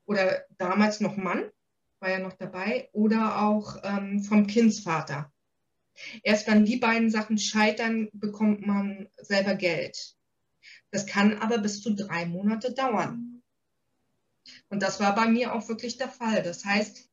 oder 0.07 0.45
damals 0.57 0.99
noch 0.99 1.17
Mann 1.17 1.51
war 1.99 2.09
ja 2.09 2.19
noch 2.19 2.33
dabei, 2.33 2.89
oder 2.93 3.41
auch 3.41 3.77
ähm, 3.83 4.23
vom 4.23 4.47
Kindsvater. 4.47 5.31
Erst 6.23 6.47
wenn 6.47 6.63
die 6.63 6.77
beiden 6.77 7.09
Sachen 7.09 7.37
scheitern, 7.37 8.09
bekommt 8.13 8.65
man 8.65 9.09
selber 9.17 9.55
Geld. 9.55 10.15
Das 10.91 11.07
kann 11.07 11.39
aber 11.39 11.57
bis 11.57 11.81
zu 11.81 11.95
drei 11.95 12.25
Monate 12.25 12.73
dauern. 12.73 13.41
Und 14.69 14.83
das 14.83 14.99
war 14.99 15.15
bei 15.15 15.27
mir 15.27 15.53
auch 15.53 15.67
wirklich 15.67 15.97
der 15.97 16.09
Fall. 16.09 16.43
Das 16.43 16.63
heißt, 16.63 17.06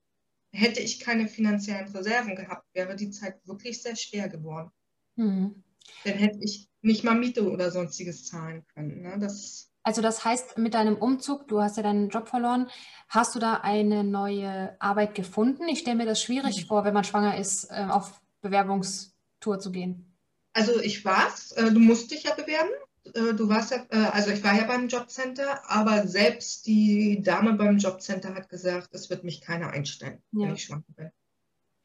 hätte 0.54 0.80
ich 0.80 1.00
keine 1.00 1.28
finanziellen 1.28 1.88
Reserven 1.88 2.36
gehabt, 2.36 2.66
wäre 2.74 2.96
die 2.96 3.10
Zeit 3.10 3.36
wirklich 3.46 3.82
sehr 3.82 3.96
schwer 3.96 4.28
geworden. 4.28 4.70
Mhm. 5.16 5.62
Dann 6.04 6.14
hätte 6.14 6.38
ich 6.42 6.68
nicht 6.80 7.04
mal 7.04 7.14
Miete 7.14 7.50
oder 7.50 7.70
sonstiges 7.70 8.24
zahlen 8.24 8.64
können. 8.74 9.02
Ne? 9.02 9.18
Das 9.18 9.70
also 9.86 10.00
das 10.00 10.24
heißt, 10.24 10.56
mit 10.56 10.72
deinem 10.72 10.96
Umzug, 10.96 11.46
du 11.46 11.60
hast 11.60 11.76
ja 11.76 11.82
deinen 11.82 12.08
Job 12.08 12.28
verloren, 12.28 12.70
hast 13.08 13.34
du 13.34 13.38
da 13.38 13.56
eine 13.56 14.02
neue 14.02 14.74
Arbeit 14.80 15.14
gefunden? 15.14 15.68
Ich 15.68 15.80
stelle 15.80 15.96
mir 15.96 16.06
das 16.06 16.22
schwierig 16.22 16.62
mhm. 16.62 16.66
vor, 16.68 16.84
wenn 16.84 16.94
man 16.94 17.04
schwanger 17.04 17.36
ist, 17.36 17.70
äh, 17.70 17.86
auf 17.90 18.18
Bewerbungstour 18.40 19.58
zu 19.58 19.70
gehen. 19.70 20.16
Also 20.54 20.80
ich 20.80 21.04
war's. 21.04 21.52
Äh, 21.52 21.70
du 21.70 21.80
musst 21.80 22.10
dich 22.10 22.22
ja 22.22 22.34
bewerben. 22.34 22.70
Äh, 23.12 23.34
du 23.34 23.48
warst 23.48 23.70
ja, 23.70 23.86
also 24.10 24.30
ich 24.30 24.42
war 24.42 24.54
ja 24.54 24.64
beim 24.64 24.88
Jobcenter, 24.88 25.68
aber 25.70 26.06
selbst 26.06 26.66
die 26.66 27.20
Dame 27.22 27.54
beim 27.54 27.78
Jobcenter 27.78 28.34
hat 28.34 28.48
gesagt, 28.48 28.88
es 28.92 29.10
wird 29.10 29.24
mich 29.24 29.40
keiner 29.40 29.70
einstellen, 29.70 30.22
ja. 30.32 30.46
wenn 30.46 30.54
ich 30.54 30.64
schwanger 30.64 30.84
bin. 30.96 31.10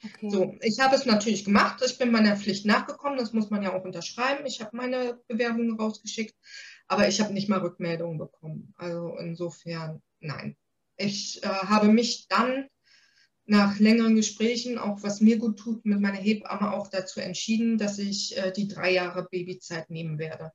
Okay. 0.01 0.29
So, 0.29 0.55
ich 0.62 0.79
habe 0.79 0.95
es 0.95 1.05
natürlich 1.05 1.43
gemacht. 1.43 1.84
Ich 1.86 1.97
bin 1.97 2.12
meiner 2.12 2.38
Pflicht 2.38 2.65
nachgekommen. 2.65 3.17
Das 3.17 3.34
muss 3.34 3.49
man 3.49 3.63
ja 3.63 3.73
auch 3.73 3.84
unterschreiben. 3.84 4.45
Ich 4.45 4.62
habe 4.62 4.75
meine 4.75 5.19
Bewerbung 5.27 5.77
rausgeschickt, 5.77 6.36
aber 6.88 7.08
ich 7.10 7.19
habe 7.19 7.34
nicht 7.34 7.49
mal 7.49 7.60
Rückmeldungen 7.60 8.17
bekommen. 8.17 8.73
Also 8.77 9.17
insofern, 9.17 10.01
nein. 10.21 10.55
Ich 10.95 11.43
äh, 11.43 11.47
habe 11.47 11.89
mich 11.89 12.27
dann 12.29 12.67
nach 13.45 13.79
längeren 13.79 14.15
Gesprächen, 14.15 14.77
auch 14.77 15.01
was 15.01 15.21
mir 15.21 15.38
gut 15.38 15.60
tut, 15.60 15.86
mit 15.86 15.99
meiner 15.99 16.17
Hebamme 16.17 16.71
auch 16.71 16.88
dazu 16.88 17.19
entschieden, 17.19 17.77
dass 17.77 17.97
ich 17.97 18.38
äh, 18.38 18.51
die 18.51 18.67
drei 18.67 18.91
Jahre 18.91 19.27
Babyzeit 19.29 19.89
nehmen 19.89 20.17
werde. 20.17 20.51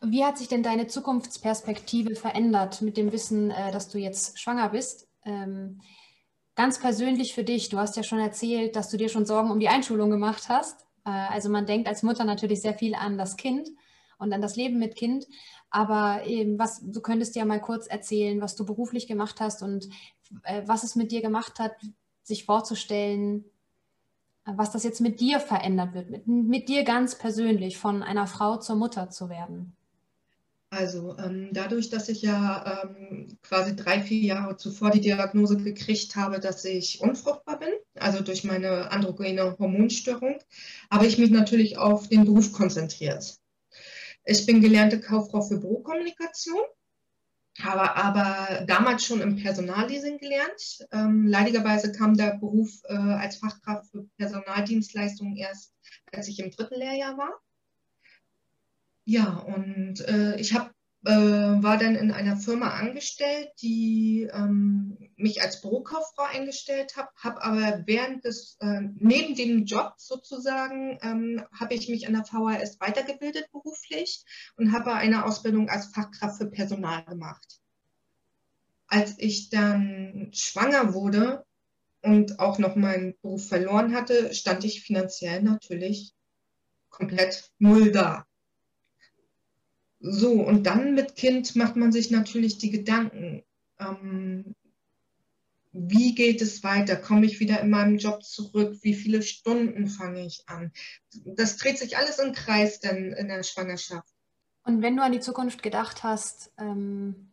Wie 0.00 0.24
hat 0.24 0.38
sich 0.38 0.48
denn 0.48 0.62
deine 0.62 0.86
Zukunftsperspektive 0.86 2.14
verändert 2.14 2.82
mit 2.82 2.96
dem 2.96 3.12
Wissen, 3.12 3.50
äh, 3.50 3.72
dass 3.72 3.88
du 3.88 3.98
jetzt 3.98 4.38
schwanger 4.38 4.68
bist? 4.68 5.08
Ähm, 5.24 5.80
ganz 6.54 6.78
persönlich 6.78 7.34
für 7.34 7.44
dich, 7.44 7.68
du 7.68 7.78
hast 7.78 7.96
ja 7.96 8.02
schon 8.02 8.20
erzählt, 8.20 8.76
dass 8.76 8.90
du 8.90 8.96
dir 8.96 9.08
schon 9.08 9.26
Sorgen 9.26 9.50
um 9.50 9.58
die 9.58 9.68
Einschulung 9.68 10.10
gemacht 10.10 10.48
hast. 10.48 10.86
Äh, 11.04 11.10
also 11.10 11.48
man 11.48 11.66
denkt 11.66 11.88
als 11.88 12.04
Mutter 12.04 12.24
natürlich 12.24 12.60
sehr 12.60 12.74
viel 12.74 12.94
an 12.94 13.18
das 13.18 13.36
Kind 13.36 13.68
und 14.18 14.32
an 14.32 14.40
das 14.40 14.54
Leben 14.54 14.78
mit 14.78 14.94
Kind. 14.94 15.26
Aber 15.70 16.22
was, 16.56 16.80
du 16.80 17.00
könntest 17.00 17.34
ja 17.36 17.44
mal 17.44 17.60
kurz 17.60 17.86
erzählen, 17.88 18.40
was 18.40 18.54
du 18.56 18.64
beruflich 18.64 19.06
gemacht 19.06 19.40
hast 19.40 19.62
und 19.62 19.88
äh, 20.44 20.62
was 20.66 20.84
es 20.84 20.94
mit 20.94 21.10
dir 21.10 21.22
gemacht 21.22 21.58
hat, 21.58 21.72
sich 22.22 22.44
vorzustellen, 22.44 23.44
was 24.44 24.70
das 24.70 24.84
jetzt 24.84 25.00
mit 25.00 25.20
dir 25.20 25.40
verändert 25.40 25.92
wird, 25.94 26.10
mit, 26.10 26.26
mit 26.26 26.68
dir 26.68 26.84
ganz 26.84 27.18
persönlich, 27.18 27.78
von 27.78 28.02
einer 28.02 28.26
Frau 28.26 28.58
zur 28.58 28.76
Mutter 28.76 29.10
zu 29.10 29.28
werden. 29.28 29.76
Also 30.70 31.16
ähm, 31.16 31.48
dadurch, 31.52 31.88
dass 31.88 32.10
ich 32.10 32.20
ja 32.20 32.84
ähm, 32.84 33.38
quasi 33.42 33.74
drei, 33.74 34.02
vier 34.02 34.20
Jahre 34.20 34.56
zuvor 34.58 34.90
die 34.90 35.00
Diagnose 35.00 35.56
gekriegt 35.56 36.14
habe, 36.14 36.40
dass 36.40 36.64
ich 36.64 37.00
unfruchtbar 37.00 37.58
bin, 37.58 37.70
also 37.94 38.22
durch 38.22 38.44
meine 38.44 38.90
androgene 38.90 39.56
Hormonstörung, 39.58 40.38
habe 40.90 41.06
ich 41.06 41.16
mich 41.16 41.30
natürlich 41.30 41.78
auf 41.78 42.08
den 42.08 42.26
Beruf 42.26 42.52
konzentriert. 42.52 43.38
Ich 44.24 44.44
bin 44.44 44.60
gelernte 44.60 45.00
Kauffrau 45.00 45.40
für 45.40 45.58
Bürokommunikation, 45.58 46.60
habe 47.58 47.96
aber 47.96 48.66
damals 48.66 49.06
schon 49.06 49.22
im 49.22 49.36
Personalleasing 49.36 50.18
gelernt. 50.18 50.86
Ähm, 50.92 51.26
leidigerweise 51.26 51.92
kam 51.92 52.14
der 52.14 52.36
Beruf 52.36 52.68
äh, 52.84 52.94
als 52.94 53.36
Fachkraft 53.36 53.90
für 53.90 54.06
Personaldienstleistungen 54.18 55.36
erst, 55.36 55.74
als 56.12 56.28
ich 56.28 56.38
im 56.40 56.50
dritten 56.50 56.74
Lehrjahr 56.74 57.16
war. 57.16 57.40
Ja, 59.10 59.38
und 59.38 60.06
äh, 60.06 60.38
ich 60.38 60.52
hab, 60.52 60.70
äh, 61.06 61.10
war 61.10 61.78
dann 61.78 61.94
in 61.94 62.10
einer 62.12 62.36
Firma 62.36 62.74
angestellt, 62.74 63.48
die 63.62 64.28
ähm, 64.30 64.98
mich 65.16 65.40
als 65.40 65.62
Bürokauffrau 65.62 66.24
eingestellt 66.24 66.94
hat, 66.94 67.08
habe 67.16 67.42
aber 67.42 67.84
während 67.86 68.26
des, 68.26 68.58
äh, 68.60 68.82
neben 68.98 69.34
dem 69.34 69.64
Job 69.64 69.94
sozusagen, 69.96 70.98
ähm, 71.00 71.42
habe 71.58 71.72
ich 71.72 71.88
mich 71.88 72.06
an 72.06 72.12
der 72.12 72.26
VHS 72.26 72.80
weitergebildet 72.80 73.50
beruflich 73.50 74.26
und 74.58 74.72
habe 74.74 74.92
eine 74.92 75.24
Ausbildung 75.24 75.70
als 75.70 75.86
Fachkraft 75.86 76.36
für 76.36 76.50
Personal 76.50 77.02
gemacht. 77.06 77.62
Als 78.88 79.14
ich 79.16 79.48
dann 79.48 80.28
schwanger 80.34 80.92
wurde 80.92 81.46
und 82.02 82.40
auch 82.40 82.58
noch 82.58 82.76
meinen 82.76 83.14
Beruf 83.22 83.48
verloren 83.48 83.94
hatte, 83.94 84.34
stand 84.34 84.64
ich 84.64 84.82
finanziell 84.82 85.40
natürlich 85.40 86.12
komplett 86.90 87.50
null 87.58 87.90
da. 87.90 88.26
So, 90.00 90.32
und 90.32 90.64
dann 90.64 90.94
mit 90.94 91.16
Kind 91.16 91.56
macht 91.56 91.76
man 91.76 91.90
sich 91.92 92.10
natürlich 92.10 92.58
die 92.58 92.70
Gedanken, 92.70 93.42
ähm, 93.80 94.54
wie 95.72 96.14
geht 96.14 96.40
es 96.40 96.62
weiter? 96.62 96.96
Komme 96.96 97.26
ich 97.26 97.40
wieder 97.40 97.60
in 97.60 97.70
meinem 97.70 97.98
Job 97.98 98.24
zurück? 98.24 98.78
Wie 98.82 98.94
viele 98.94 99.22
Stunden 99.22 99.86
fange 99.86 100.24
ich 100.24 100.42
an? 100.46 100.72
Das 101.24 101.56
dreht 101.56 101.78
sich 101.78 101.96
alles 101.96 102.18
im 102.18 102.32
Kreis 102.32 102.80
dann 102.80 103.12
in 103.12 103.28
der 103.28 103.42
Schwangerschaft. 103.42 104.08
Und 104.64 104.82
wenn 104.82 104.96
du 104.96 105.02
an 105.02 105.12
die 105.12 105.20
Zukunft 105.20 105.62
gedacht 105.62 106.02
hast, 106.02 106.52
ähm, 106.58 107.30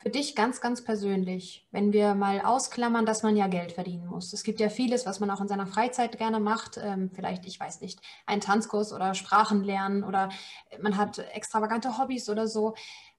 für 0.00 0.08
dich 0.08 0.34
ganz, 0.34 0.62
ganz 0.62 0.82
persönlich, 0.82 1.66
wenn 1.72 1.92
wir 1.92 2.14
mal 2.14 2.40
ausklammern, 2.40 3.04
dass 3.04 3.22
man 3.22 3.36
ja 3.36 3.48
Geld 3.48 3.72
verdienen 3.72 4.06
muss. 4.06 4.32
Es 4.32 4.44
gibt 4.44 4.58
ja 4.58 4.70
vieles, 4.70 5.04
was 5.04 5.20
man 5.20 5.30
auch 5.30 5.42
in 5.42 5.48
seiner 5.48 5.66
Freizeit 5.66 6.16
gerne 6.16 6.40
macht. 6.40 6.78
Ähm, 6.82 7.10
vielleicht, 7.14 7.44
ich 7.44 7.60
weiß 7.60 7.82
nicht, 7.82 8.00
einen 8.24 8.40
Tanzkurs 8.40 8.94
oder 8.94 9.14
Sprachen 9.14 9.62
lernen 9.62 10.02
oder 10.02 10.30
man 10.80 10.96
hat 10.96 11.18
extravagante 11.34 11.98
Hobbys 11.98 12.30
oder 12.30 12.48
so. 12.48 12.74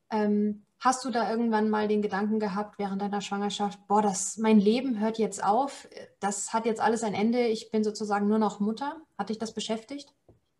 Ähm, 0.10 0.66
hast 0.80 1.06
du 1.06 1.12
da 1.12 1.30
irgendwann 1.30 1.70
mal 1.70 1.88
den 1.88 2.02
Gedanken 2.02 2.40
gehabt 2.40 2.80
während 2.80 3.00
deiner 3.00 3.22
Schwangerschaft, 3.22 3.80
boah, 3.88 4.02
das, 4.02 4.38
mein 4.38 4.60
Leben 4.60 5.00
hört 5.00 5.20
jetzt 5.20 5.44
auf, 5.44 5.88
das 6.20 6.52
hat 6.52 6.66
jetzt 6.66 6.82
alles 6.82 7.04
ein 7.04 7.14
Ende, 7.14 7.46
ich 7.46 7.70
bin 7.70 7.84
sozusagen 7.84 8.28
nur 8.28 8.40
noch 8.40 8.60
Mutter? 8.60 9.00
Hat 9.20 9.30
dich 9.30 9.38
das 9.38 9.54
beschäftigt? 9.54 10.16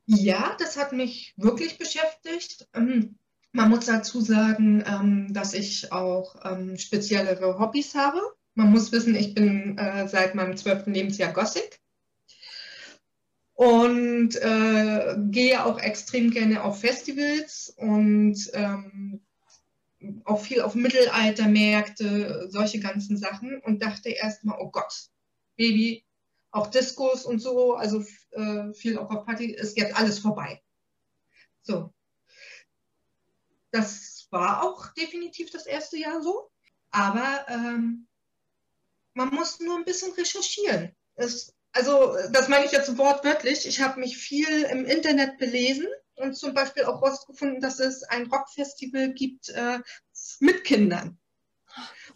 Ja, 0.06 0.56
das 0.60 0.78
hat 0.78 0.94
mich 0.94 1.34
wirklich 1.38 1.80
beschäftigt. 1.80 2.68
Ähm, 2.76 3.18
man 3.52 3.70
muss 3.70 3.86
dazu 3.86 4.22
sagen, 4.22 4.84
ähm, 4.88 5.34
dass 5.34 5.54
ich 5.54 5.92
auch 5.92 6.36
ähm, 6.46 6.78
speziellere 6.78 7.60
Hobbys 7.60 7.96
habe. 7.96 8.22
Man 8.56 8.72
muss 8.72 8.92
wissen, 8.92 9.16
ich 9.16 9.34
bin 9.34 9.78
äh, 9.78 10.08
seit 10.08 10.36
meinem 10.36 10.58
zwölften 10.58 10.94
Lebensjahr 10.94 11.34
Gothic 11.34 11.80
und 13.54 14.36
äh, 14.38 15.16
gehe 15.30 15.64
auch 15.64 15.80
extrem 15.80 16.32
gerne 16.32 16.64
auf 16.64 16.80
Festivals 16.80 17.74
und 17.78 18.38
ähm, 18.54 19.22
auch 20.24 20.42
viel 20.42 20.62
auf 20.62 20.74
Mittelaltermärkte, 20.74 22.48
solche 22.50 22.80
ganzen 22.80 23.18
Sachen 23.18 23.62
und 23.62 23.84
dachte 23.84 24.10
erstmal, 24.10 24.58
oh 24.60 24.72
Gott, 24.72 24.94
Baby, 25.58 26.04
auch 26.52 26.68
Diskos 26.68 27.26
und 27.26 27.40
so, 27.40 27.76
also 27.76 28.04
äh, 28.32 28.74
viel 28.74 28.98
auch 28.98 29.12
auf 29.12 29.26
Party, 29.26 29.52
ist 29.52 29.78
jetzt 29.78 29.96
alles 29.96 30.20
vorbei. 30.20 30.62
So, 31.62 31.94
das 33.72 34.28
war 34.32 34.64
auch 34.64 34.94
definitiv 34.94 35.52
das 35.52 35.66
erste 35.66 35.98
Jahr 35.98 36.22
so. 36.22 36.50
Aber 36.92 37.46
ähm, 37.48 38.08
man 39.14 39.30
muss 39.30 39.60
nur 39.60 39.78
ein 39.78 39.86
bisschen 39.86 40.14
recherchieren. 40.14 40.96
Es, 41.16 41.54
also, 41.74 42.16
das 42.32 42.50
meine 42.50 42.66
ich 42.66 42.72
jetzt 42.72 42.98
wortwörtlich. 42.98 43.66
Ich 43.66 43.82
habe 43.82 44.00
mich 44.00 44.18
viel 44.18 44.64
im 44.64 44.86
Internet 44.86 45.38
belesen 45.38 45.88
und 46.16 46.36
zum 46.36 46.54
Beispiel 46.54 46.84
auch 46.84 47.02
herausgefunden, 47.02 47.62
dass 47.62 47.80
es 47.80 48.04
ein 48.04 48.28
Rockfestival 48.28 49.14
gibt 49.14 49.50
äh, 49.50 49.80
mit 50.40 50.64
Kindern. 50.64 51.18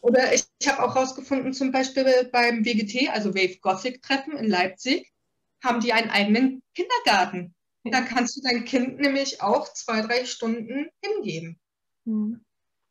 Oder 0.02 0.34
ich, 0.34 0.44
ich 0.60 0.68
habe 0.68 0.84
auch 0.84 0.96
herausgefunden, 0.96 1.54
zum 1.54 1.72
Beispiel 1.72 2.30
beim 2.32 2.65
WGT, 2.65 3.10
also 3.10 3.34
Wave 3.34 3.60
Gothic 3.60 4.02
Treffen 4.02 4.38
in 4.38 4.50
Leipzig, 4.50 5.12
haben 5.63 5.80
die 5.80 5.94
einen 5.94 6.12
eigenen 6.12 6.62
Kindergarten. 6.76 7.55
Da 7.91 8.02
kannst 8.02 8.36
du 8.36 8.41
dein 8.41 8.65
Kind 8.65 9.00
nämlich 9.00 9.41
auch 9.41 9.71
zwei, 9.74 10.02
drei 10.02 10.26
Stunden 10.26 10.89
hingeben. 11.02 11.60
Mhm. 12.06 12.43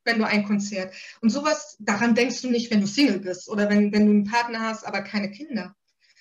Wenn 0.04 0.18
du 0.18 0.26
ein 0.26 0.44
Konzert. 0.44 0.94
Und 1.20 1.30
sowas, 1.30 1.76
daran 1.80 2.14
denkst 2.14 2.42
du 2.42 2.50
nicht, 2.50 2.70
wenn 2.70 2.83
du 2.83 2.87
Single 2.87 3.20
bist 3.20 3.48
oder 3.48 3.68
wenn, 3.70 3.92
wenn 3.92 4.07
du 4.07 4.12
einen 4.12 4.24
Partner 4.24 4.61
hast, 4.61 4.87
aber 4.87 5.02
keine 5.02 5.30
Kinder. 5.30 5.74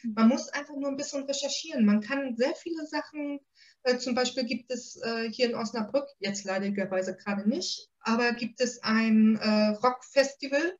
Mhm. 0.03 0.13
Man 0.15 0.27
muss 0.29 0.49
einfach 0.49 0.75
nur 0.75 0.89
ein 0.89 0.97
bisschen 0.97 1.23
recherchieren. 1.23 1.85
Man 1.85 2.01
kann 2.01 2.35
sehr 2.35 2.55
viele 2.55 2.87
Sachen, 2.87 3.39
äh, 3.83 3.97
zum 3.97 4.15
Beispiel 4.15 4.45
gibt 4.45 4.71
es 4.71 4.99
äh, 5.03 5.29
hier 5.29 5.49
in 5.49 5.55
Osnabrück, 5.55 6.07
jetzt 6.19 6.45
leidigerweise 6.45 7.15
gerade 7.15 7.47
nicht, 7.47 7.89
aber 7.99 8.31
gibt 8.33 8.61
es 8.61 8.81
ein 8.81 9.37
äh, 9.37 9.75
Rockfestival, 9.83 10.77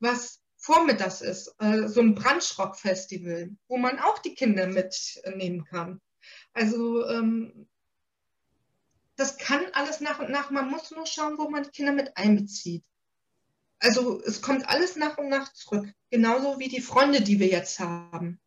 was 0.00 0.40
vormittags 0.56 1.20
ist, 1.20 1.54
äh, 1.60 1.86
so 1.86 2.00
ein 2.00 2.14
Brunch-Rock-Festival, 2.14 3.50
wo 3.68 3.76
man 3.76 3.98
auch 3.98 4.18
die 4.18 4.34
Kinder 4.34 4.66
mitnehmen 4.66 5.64
kann. 5.64 6.00
Also 6.58 7.06
ähm, 7.06 7.68
das 9.14 9.38
kann 9.38 9.62
alles 9.74 10.00
nach 10.00 10.18
und 10.18 10.30
nach. 10.30 10.50
Man 10.50 10.68
muss 10.68 10.90
nur 10.90 11.06
schauen, 11.06 11.38
wo 11.38 11.48
man 11.48 11.62
die 11.62 11.70
Kinder 11.70 11.92
mit 11.92 12.16
einbezieht. 12.16 12.84
Also 13.78 14.20
es 14.24 14.42
kommt 14.42 14.68
alles 14.68 14.96
nach 14.96 15.18
und 15.18 15.28
nach 15.28 15.52
zurück. 15.52 15.86
Genauso 16.10 16.58
wie 16.58 16.68
die 16.68 16.80
Freunde, 16.80 17.20
die 17.20 17.38
wir 17.38 17.46
jetzt 17.46 17.78
haben. 17.78 18.40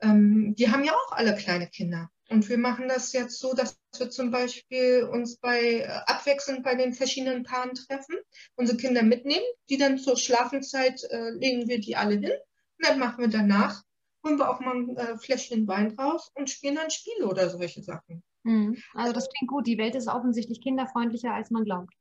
Ähm, 0.00 0.54
die 0.56 0.70
haben 0.70 0.84
ja 0.84 0.94
auch 0.94 1.12
alle 1.12 1.36
kleine 1.36 1.68
Kinder. 1.68 2.10
Und 2.30 2.48
wir 2.48 2.56
machen 2.56 2.88
das 2.88 3.12
jetzt 3.12 3.38
so, 3.38 3.52
dass 3.52 3.78
wir 3.98 4.08
zum 4.08 4.30
Beispiel 4.30 5.04
uns 5.04 5.36
bei 5.36 5.80
äh, 5.80 5.86
abwechselnd 6.06 6.62
bei 6.62 6.74
den 6.76 6.94
verschiedenen 6.94 7.42
Paaren 7.42 7.74
treffen, 7.74 8.16
unsere 8.56 8.78
Kinder 8.78 9.02
mitnehmen, 9.02 9.44
die 9.68 9.76
dann 9.76 9.98
zur 9.98 10.16
Schlafenszeit 10.16 11.02
äh, 11.10 11.28
legen 11.32 11.68
wir 11.68 11.78
die 11.78 11.96
alle 11.96 12.14
hin. 12.14 12.32
Und 12.32 12.88
dann 12.88 12.98
machen 12.98 13.18
wir 13.18 13.28
danach, 13.28 13.82
holen 14.24 14.38
wir 14.38 14.50
auch 14.50 14.60
mal 14.60 14.74
ein 14.74 14.96
äh, 14.96 15.18
Fläschchen 15.18 15.68
Wein 15.68 15.94
raus 15.98 16.30
und 16.34 16.50
spielen 16.50 16.76
dann 16.76 16.90
Spiele 16.90 17.26
oder 17.26 17.50
solche 17.50 17.82
Sachen. 17.82 18.22
Mhm. 18.42 18.76
Also 18.94 19.12
das 19.12 19.28
klingt 19.28 19.50
gut. 19.50 19.66
Die 19.66 19.78
Welt 19.78 19.94
ist 19.94 20.08
offensichtlich 20.08 20.60
kinderfreundlicher, 20.60 21.32
als 21.32 21.50
man 21.50 21.64
glaubt. 21.64 21.94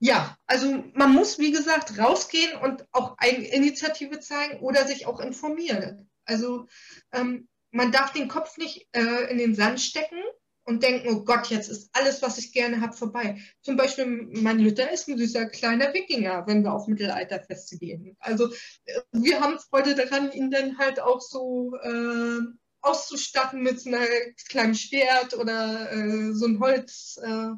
Ja, 0.00 0.36
also 0.46 0.84
man 0.94 1.12
muss, 1.12 1.38
wie 1.38 1.50
gesagt, 1.50 1.98
rausgehen 1.98 2.56
und 2.60 2.86
auch 2.92 3.16
Eigeninitiative 3.18 4.20
zeigen 4.20 4.60
oder 4.60 4.86
sich 4.86 5.06
auch 5.06 5.18
informieren. 5.18 6.08
Also 6.24 6.66
ähm, 7.12 7.48
man 7.70 7.90
darf 7.90 8.12
den 8.12 8.28
Kopf 8.28 8.58
nicht 8.58 8.88
äh, 8.92 9.30
in 9.30 9.38
den 9.38 9.54
Sand 9.54 9.80
stecken 9.80 10.22
und 10.68 10.82
denken, 10.82 11.08
oh 11.08 11.24
Gott, 11.24 11.46
jetzt 11.46 11.70
ist 11.70 11.88
alles, 11.94 12.20
was 12.20 12.36
ich 12.36 12.52
gerne 12.52 12.82
habe, 12.82 12.92
vorbei. 12.92 13.40
Zum 13.62 13.78
Beispiel, 13.78 14.28
mein 14.34 14.58
Luther 14.58 14.92
ist 14.92 15.08
ein 15.08 15.16
süßer 15.16 15.46
kleiner 15.46 15.94
Wikinger, 15.94 16.46
wenn 16.46 16.62
wir 16.62 16.74
auf 16.74 16.86
Mittelalterfeste 16.86 17.78
gehen. 17.78 18.16
Also 18.20 18.52
äh, 18.84 19.00
wir 19.12 19.40
haben 19.40 19.58
Freude 19.58 19.94
daran, 19.94 20.30
ihn 20.30 20.50
dann 20.50 20.76
halt 20.76 21.00
auch 21.00 21.22
so 21.22 21.74
äh, 21.82 22.40
auszustatten 22.82 23.62
mit 23.62 23.80
so 23.80 23.88
einer 23.88 24.04
kleinen 24.50 24.74
Schwert 24.74 25.32
oder 25.32 25.90
äh, 25.90 26.32
so 26.34 26.46
ein 26.46 26.60
Holz, 26.60 27.18
äh, 27.22 27.52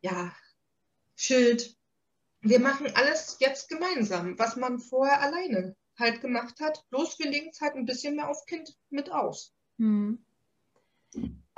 ja, 0.00 0.34
Schild. 1.14 1.76
Wir 2.40 2.58
machen 2.58 2.88
alles 2.94 3.36
jetzt 3.38 3.68
gemeinsam, 3.68 4.36
was 4.36 4.56
man 4.56 4.80
vorher 4.80 5.20
alleine 5.20 5.76
halt 5.96 6.20
gemacht 6.20 6.58
hat. 6.60 6.84
Bloß 6.90 7.20
wir 7.20 7.30
legen 7.30 7.50
es 7.52 7.60
halt 7.60 7.76
ein 7.76 7.86
bisschen 7.86 8.16
mehr 8.16 8.28
auf 8.28 8.46
Kind 8.46 8.76
mit 8.90 9.12
aus. 9.12 9.54
Hm. 9.78 10.24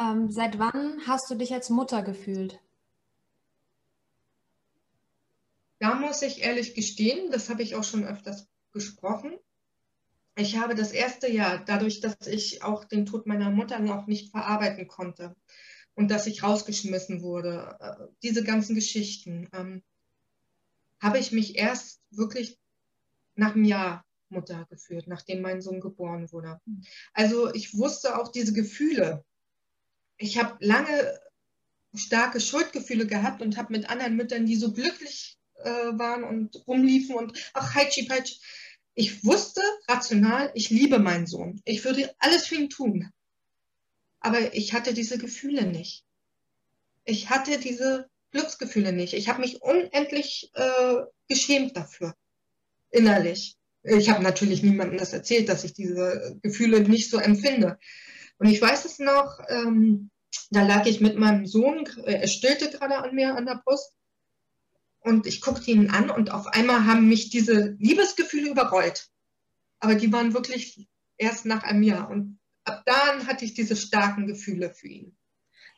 Ähm, 0.00 0.30
seit 0.30 0.58
wann 0.58 1.06
hast 1.06 1.30
du 1.30 1.34
dich 1.34 1.52
als 1.52 1.70
Mutter 1.70 2.02
gefühlt? 2.02 2.60
Da 5.80 5.94
muss 5.94 6.22
ich 6.22 6.42
ehrlich 6.42 6.74
gestehen, 6.74 7.30
das 7.30 7.50
habe 7.50 7.62
ich 7.62 7.74
auch 7.74 7.84
schon 7.84 8.04
öfters 8.04 8.48
gesprochen. 8.72 9.38
Ich 10.36 10.56
habe 10.56 10.74
das 10.74 10.92
erste 10.92 11.30
Jahr, 11.30 11.64
dadurch, 11.64 12.00
dass 12.00 12.26
ich 12.26 12.62
auch 12.62 12.84
den 12.84 13.06
Tod 13.06 13.26
meiner 13.26 13.50
Mutter 13.50 13.78
noch 13.80 14.06
nicht 14.06 14.30
verarbeiten 14.30 14.86
konnte 14.86 15.34
und 15.94 16.10
dass 16.10 16.26
ich 16.28 16.44
rausgeschmissen 16.44 17.22
wurde, 17.22 17.76
äh, 17.80 18.06
diese 18.22 18.44
ganzen 18.44 18.76
Geschichten, 18.76 19.48
ähm, 19.52 19.82
habe 21.00 21.18
ich 21.18 21.32
mich 21.32 21.56
erst 21.56 22.00
wirklich 22.10 22.58
nach 23.34 23.54
einem 23.54 23.64
Jahr 23.64 24.04
Mutter 24.30 24.66
geführt, 24.68 25.06
nachdem 25.06 25.42
mein 25.42 25.62
Sohn 25.62 25.80
geboren 25.80 26.30
wurde. 26.32 26.60
Hm. 26.66 26.82
Also 27.14 27.52
ich 27.52 27.76
wusste 27.76 28.18
auch 28.18 28.28
diese 28.28 28.52
Gefühle. 28.52 29.24
Ich 30.18 30.38
habe 30.38 30.56
lange 30.60 31.18
starke 31.94 32.40
Schuldgefühle 32.40 33.06
gehabt 33.06 33.40
und 33.40 33.56
habe 33.56 33.72
mit 33.72 33.88
anderen 33.88 34.16
Müttern, 34.16 34.46
die 34.46 34.56
so 34.56 34.72
glücklich 34.72 35.38
äh, 35.56 35.70
waren 35.70 36.24
und 36.24 36.66
rumliefen 36.66 37.16
und 37.16 37.50
ach, 37.54 37.74
Heitschi, 37.74 38.06
Peitsch, 38.06 38.38
ich 38.94 39.24
wusste 39.24 39.62
rational, 39.86 40.50
ich 40.54 40.70
liebe 40.70 40.98
meinen 40.98 41.26
Sohn. 41.26 41.60
Ich 41.64 41.84
würde 41.84 42.14
alles 42.18 42.46
für 42.46 42.56
ihn 42.56 42.68
tun. 42.68 43.10
Aber 44.20 44.54
ich 44.54 44.72
hatte 44.72 44.92
diese 44.92 45.18
Gefühle 45.18 45.66
nicht. 45.66 46.04
Ich 47.04 47.30
hatte 47.30 47.58
diese 47.58 48.10
Glücksgefühle 48.32 48.92
nicht. 48.92 49.14
Ich 49.14 49.28
habe 49.28 49.40
mich 49.40 49.62
unendlich 49.62 50.50
äh, 50.54 50.96
geschämt 51.28 51.76
dafür, 51.76 52.14
innerlich. 52.90 53.56
Ich 53.84 54.10
habe 54.10 54.22
natürlich 54.22 54.62
niemandem 54.62 54.98
das 54.98 55.12
erzählt, 55.12 55.48
dass 55.48 55.64
ich 55.64 55.72
diese 55.72 56.36
Gefühle 56.42 56.80
nicht 56.80 57.08
so 57.08 57.18
empfinde. 57.18 57.78
Und 58.38 58.48
ich 58.48 58.60
weiß 58.60 58.84
es 58.84 58.98
noch, 58.98 59.40
ähm, 59.48 60.10
da 60.50 60.62
lag 60.62 60.86
ich 60.86 61.00
mit 61.00 61.18
meinem 61.18 61.46
Sohn, 61.46 61.86
er 62.04 62.28
stillte 62.28 62.70
gerade 62.70 62.98
an 62.98 63.14
mir 63.14 63.34
an 63.34 63.46
der 63.46 63.60
Brust 63.64 63.92
und 65.00 65.26
ich 65.26 65.40
guckte 65.40 65.70
ihn 65.70 65.90
an 65.90 66.10
und 66.10 66.30
auf 66.30 66.46
einmal 66.48 66.86
haben 66.86 67.08
mich 67.08 67.30
diese 67.30 67.76
Liebesgefühle 67.78 68.50
überrollt. 68.50 69.08
Aber 69.80 69.94
die 69.94 70.12
waren 70.12 70.34
wirklich 70.34 70.88
erst 71.16 71.46
nach 71.46 71.62
einem 71.62 71.82
Jahr. 71.82 72.10
Und 72.10 72.38
ab 72.64 72.82
da 72.84 73.26
hatte 73.26 73.44
ich 73.44 73.54
diese 73.54 73.76
starken 73.76 74.26
Gefühle 74.26 74.74
für 74.74 74.88
ihn. 74.88 75.16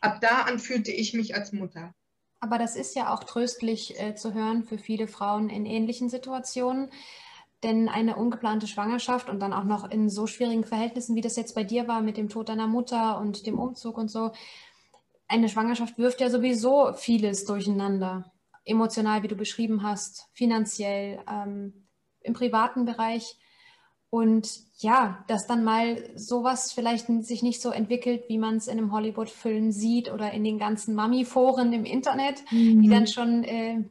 Ab 0.01 0.21
da 0.21 0.43
an 0.43 0.59
fühlte 0.59 0.91
ich 0.91 1.13
mich 1.15 1.35
als 1.35 1.53
Mutter. 1.53 1.95
Aber 2.41 2.59
das 2.59 2.75
ist 2.75 2.97
ja 2.97 3.13
auch 3.13 3.25
tröstlich 3.25 4.01
äh, 4.01 4.15
zu 4.15 4.33
hören 4.33 4.65
für 4.65 4.79
viele 4.79 5.09
Frauen 5.09 5.51
in 5.51 5.67
ähnlichen 5.67 6.09
Situationen. 6.09 6.91
Denn 7.63 7.89
eine 7.89 8.17
ungeplante 8.17 8.67
Schwangerschaft 8.67 9.29
und 9.29 9.41
dann 9.41 9.53
auch 9.53 9.65
noch 9.65 9.91
in 9.91 10.09
so 10.09 10.27
schwierigen 10.27 10.65
Verhältnissen, 10.65 11.15
wie 11.15 11.21
das 11.21 11.37
jetzt 11.37 11.55
bei 11.55 11.65
dir 11.65 11.89
war 11.89 12.01
mit 12.01 12.17
dem 12.17 12.29
Tod 12.29 12.49
deiner 12.49 12.67
Mutter 12.67 13.19
und 13.19 13.47
dem 13.47 13.59
Umzug 13.59 13.99
und 13.99 14.11
so, 14.11 14.33
eine 15.29 15.49
Schwangerschaft 15.49 15.97
wirft 15.99 16.21
ja 16.21 16.29
sowieso 16.29 16.93
vieles 16.95 17.45
durcheinander 17.45 18.33
emotional, 18.65 19.23
wie 19.23 19.29
du 19.29 19.37
beschrieben 19.37 19.83
hast, 19.83 20.29
finanziell, 20.33 21.21
ähm, 21.31 21.87
im 22.21 22.35
privaten 22.35 22.85
Bereich. 22.85 23.37
Und 24.11 24.49
ja, 24.79 25.25
dass 25.29 25.47
dann 25.47 25.63
mal 25.63 26.03
sowas 26.17 26.73
vielleicht 26.73 27.07
sich 27.25 27.43
nicht 27.43 27.63
so 27.63 27.71
entwickelt, 27.71 28.25
wie 28.29 28.39
man 28.39 28.57
es 28.57 28.67
in 28.67 28.79
einem 28.79 28.93
Hollywood-Film 28.93 29.71
sieht 29.71 30.13
oder 30.13 30.33
in 30.33 30.43
den 30.43 30.59
ganzen 30.59 30.95
Mami-Foren 30.95 31.73
im 31.73 31.85
Internet, 31.85 32.43
mhm. 32.51 32.83
die 32.83 32.89
dann 32.89 33.07
schon 33.07 33.45
äh, 33.45 33.85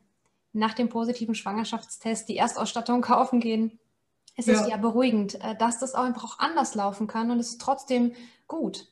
nach 0.54 0.74
dem 0.74 0.90
positiven 0.90 1.36
Schwangerschaftstest 1.36 2.28
die 2.30 2.38
Erstausstattung 2.38 3.02
kaufen 3.02 3.40
gehen. 3.40 3.80
Es 4.36 4.46
ja. 4.46 4.54
ist 4.54 4.70
ja 4.70 4.78
beruhigend, 4.78 5.36
äh, 5.44 5.56
dass 5.58 5.80
das 5.80 5.96
auch 5.96 6.04
einfach 6.04 6.24
auch 6.24 6.40
anders 6.40 6.76
laufen 6.76 7.08
kann 7.08 7.32
und 7.32 7.40
es 7.40 7.50
ist 7.50 7.62
trotzdem 7.62 8.14
gut. 8.48 8.88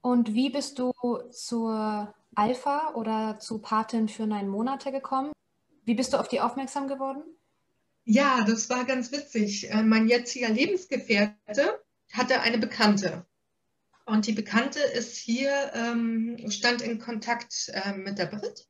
Und 0.00 0.34
wie 0.34 0.50
bist 0.50 0.78
du 0.78 0.92
zur 1.30 2.14
Alpha 2.36 2.92
oder 2.94 3.38
zu 3.40 3.58
Patin 3.58 4.08
für 4.08 4.26
neun 4.26 4.48
Monate 4.48 4.92
gekommen. 4.92 5.32
Wie 5.84 5.94
bist 5.94 6.12
du 6.12 6.18
auf 6.18 6.28
die 6.28 6.40
aufmerksam 6.40 6.86
geworden? 6.86 7.22
Ja, 8.04 8.44
das 8.46 8.68
war 8.68 8.84
ganz 8.84 9.10
witzig. 9.10 9.70
Äh, 9.70 9.82
mein 9.82 10.06
jetziger 10.06 10.50
Lebensgefährte 10.50 11.80
hatte 12.12 12.40
eine 12.40 12.58
Bekannte. 12.58 13.26
Und 14.04 14.26
die 14.26 14.32
Bekannte 14.32 14.78
ist 14.80 15.16
hier, 15.16 15.72
ähm, 15.74 16.36
stand 16.50 16.82
in 16.82 17.00
Kontakt 17.00 17.72
äh, 17.72 17.94
mit 17.94 18.18
der 18.18 18.26
Brit 18.26 18.68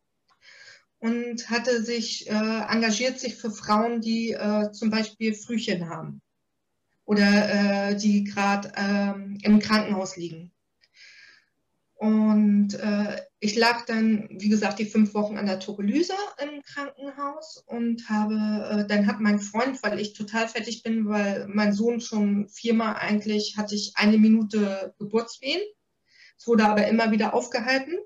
und 0.98 1.50
hatte 1.50 1.82
sich, 1.82 2.28
äh, 2.28 2.32
engagiert 2.32 3.20
sich 3.20 3.36
für 3.36 3.50
Frauen, 3.50 4.00
die 4.00 4.32
äh, 4.32 4.70
zum 4.72 4.90
Beispiel 4.90 5.34
Frühchen 5.34 5.88
haben 5.88 6.20
oder 7.04 7.90
äh, 7.90 7.96
die 7.96 8.24
gerade 8.24 8.72
ähm, 8.76 9.38
im 9.42 9.58
Krankenhaus 9.58 10.16
liegen. 10.16 10.52
Und 11.98 12.74
äh, 12.74 13.22
ich 13.40 13.56
lag 13.56 13.86
dann, 13.86 14.28
wie 14.30 14.50
gesagt, 14.50 14.78
die 14.78 14.84
fünf 14.84 15.14
Wochen 15.14 15.38
an 15.38 15.46
der 15.46 15.60
Tuberlyse 15.60 16.12
im 16.42 16.62
Krankenhaus 16.62 17.62
und 17.66 18.08
habe, 18.10 18.34
äh, 18.70 18.86
dann 18.86 19.06
hat 19.06 19.20
mein 19.20 19.38
Freund, 19.38 19.82
weil 19.82 19.98
ich 19.98 20.12
total 20.12 20.46
fertig 20.46 20.82
bin, 20.82 21.08
weil 21.08 21.46
mein 21.48 21.72
Sohn 21.72 22.00
schon 22.00 22.48
viermal 22.48 22.96
eigentlich 22.96 23.56
hatte 23.56 23.74
ich 23.74 23.92
eine 23.94 24.18
Minute 24.18 24.94
Geburtswehen. 24.98 25.62
Es 26.38 26.46
wurde 26.46 26.66
aber 26.66 26.86
immer 26.86 27.12
wieder 27.12 27.32
aufgehalten 27.32 27.96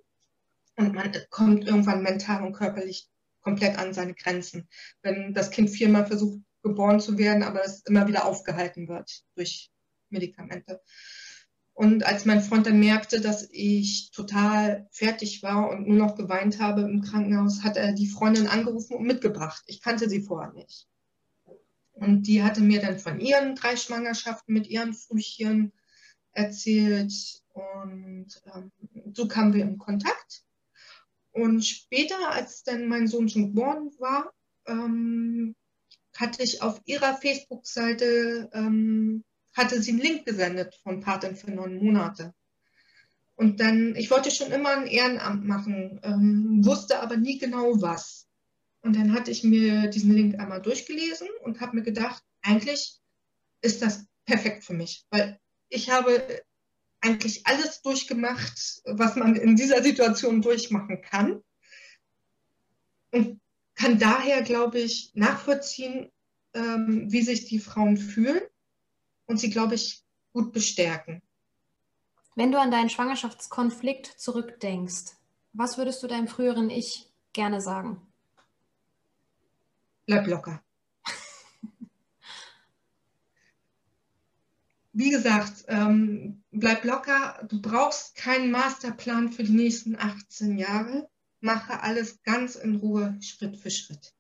und 0.77 0.95
man 0.95 1.13
kommt 1.31 1.67
irgendwann 1.67 2.03
mental 2.03 2.43
und 2.43 2.53
körperlich 2.53 3.09
komplett 3.43 3.79
an 3.79 3.93
seine 3.93 4.15
Grenzen. 4.15 4.69
Wenn 5.03 5.35
das 5.35 5.51
Kind 5.51 5.71
viermal 5.71 6.07
versucht, 6.07 6.41
geboren 6.63 7.01
zu 7.01 7.17
werden, 7.19 7.43
aber 7.43 7.65
es 7.65 7.81
immer 7.87 8.07
wieder 8.07 8.27
aufgehalten 8.27 8.89
wird 8.89 9.23
durch 9.35 9.71
Medikamente. 10.11 10.81
Und 11.73 12.05
als 12.05 12.27
mein 12.27 12.43
Freund 12.43 12.67
dann 12.67 12.79
merkte, 12.79 13.23
dass 13.23 13.49
ich 13.51 14.11
total 14.11 14.87
fertig 14.91 15.43
war 15.43 15.71
und 15.71 15.89
nur 15.89 15.97
noch 15.97 16.15
geweint 16.15 16.61
habe 16.61 16.83
im 16.83 17.01
Krankenhaus, 17.01 17.63
hat 17.63 17.79
er 17.79 17.93
die 17.93 18.09
Freundin 18.09 18.49
angerufen 18.49 18.97
und 18.97 19.07
mitgebracht. 19.07 19.63
Ich 19.67 19.81
kannte 19.81 20.11
sie 20.11 20.21
vorher 20.21 20.53
nicht. 20.53 20.87
Und 21.93 22.25
die 22.27 22.43
hatte 22.43 22.61
mir 22.61 22.81
dann 22.81 22.99
von 22.99 23.19
ihren 23.21 23.55
drei 23.55 23.77
Schwangerschaften 23.77 24.53
mit 24.53 24.67
ihren 24.67 24.93
Frühchen 24.93 25.73
erzählt. 26.33 27.13
Und 27.55 28.29
ähm, 28.55 28.73
so 29.15 29.27
kamen 29.27 29.55
wir 29.55 29.63
in 29.63 29.79
Kontakt. 29.79 30.45
Und 31.33 31.65
später, 31.65 32.31
als 32.31 32.63
dann 32.63 32.89
mein 32.89 33.07
Sohn 33.07 33.29
schon 33.29 33.55
geboren 33.55 33.91
war, 33.99 34.33
ähm, 34.67 35.55
hatte 36.17 36.43
ich 36.43 36.63
auf 36.63 36.81
ihrer 36.85 37.17
Facebook-Seite 37.17 38.51
ähm, 38.53 39.25
hatte 39.55 39.83
sie 39.83 39.93
einen 39.93 40.01
Link 40.01 40.27
gesendet 40.27 40.75
von 40.83 41.01
Patin 41.01 41.37
für 41.37 41.51
neun 41.51 41.77
Monate. 41.83 42.35
Und 43.37 43.61
dann, 43.61 43.97
ich 43.97 44.11
wollte 44.11 44.31
schon 44.31 44.53
immer 44.53 44.77
ein 44.77 44.87
Ehrenamt 44.87 45.47
machen, 45.47 46.01
ähm, 46.03 46.65
wusste 46.65 47.01
aber 47.01 47.17
nie 47.17 47.39
genau 47.39 47.81
was. 47.81 48.29
Und 48.83 48.97
dann 48.97 49.13
hatte 49.15 49.31
ich 49.31 49.45
mir 49.45 49.89
diesen 49.89 50.13
Link 50.13 50.39
einmal 50.39 50.61
durchgelesen 50.61 51.29
und 51.43 51.61
habe 51.61 51.77
mir 51.77 51.83
gedacht, 51.83 52.23
eigentlich 52.43 53.01
ist 53.63 53.83
das 53.83 54.07
perfekt 54.25 54.65
für 54.65 54.75
mich, 54.75 55.07
weil 55.11 55.39
ich 55.69 55.91
habe 55.91 56.43
eigentlich 57.01 57.47
alles 57.47 57.83
durchgemacht, 57.83 58.83
was 58.85 59.17
man 59.17 59.37
in 59.37 59.57
dieser 59.57 59.83
Situation 59.83 60.43
durchmachen 60.43 61.01
kann. 61.03 61.43
Und 63.11 63.41
kann 63.75 63.99
daher, 63.99 64.43
glaube 64.43 64.79
ich, 64.79 65.13
nachvollziehen, 65.15 66.11
ähm, 66.55 67.11
wie 67.11 67.23
sich 67.23 67.47
die 67.47 67.59
Frauen 67.59 67.97
fühlen 67.97 68.43
und 69.27 69.39
sie, 69.39 69.51
glaube 69.51 69.75
ich, 69.75 70.05
gut 70.33 70.53
bestärken. 70.53 71.23
Wenn 72.37 72.53
du 72.53 72.61
an 72.61 72.71
deinen 72.71 72.91
Schwangerschaftskonflikt 72.91 74.07
zurückdenkst, 74.07 75.17
was 75.53 75.79
würdest 75.79 76.03
du 76.03 76.07
deinem 76.07 76.29
früheren 76.29 76.71
Ich 76.71 77.07
gerne 77.33 77.61
sagen? 77.61 78.01
Bleib 80.07 80.27
locker. 80.27 80.63
Wie 84.93 85.11
gesagt, 85.11 85.65
ähm, 85.69 86.43
bleib 86.51 86.85
locker. 86.85 87.47
Du 87.49 87.61
brauchst 87.63 88.17
keinen 88.17 88.51
Masterplan 88.51 89.31
für 89.31 89.45
die 89.45 89.53
nächsten 89.53 89.97
18 89.97 90.59
Jahre. 90.59 91.09
Mache 91.41 91.83
alles 91.83 92.23
ganz 92.23 92.57
in 92.57 92.77
Ruhe, 92.77 93.17
Schritt 93.21 93.57
für 93.57 93.71
Schritt. 93.71 94.13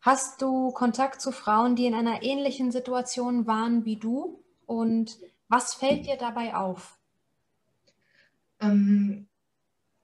Hast 0.00 0.42
du 0.42 0.70
Kontakt 0.70 1.20
zu 1.20 1.32
Frauen, 1.32 1.76
die 1.76 1.86
in 1.86 1.94
einer 1.94 2.22
ähnlichen 2.22 2.72
Situation 2.72 3.46
waren 3.46 3.84
wie 3.84 3.96
du? 3.96 4.42
Und 4.66 5.18
was 5.48 5.74
fällt 5.74 6.06
dir 6.06 6.16
dabei 6.16 6.54
auf? 6.54 6.98
Ähm, 8.60 9.28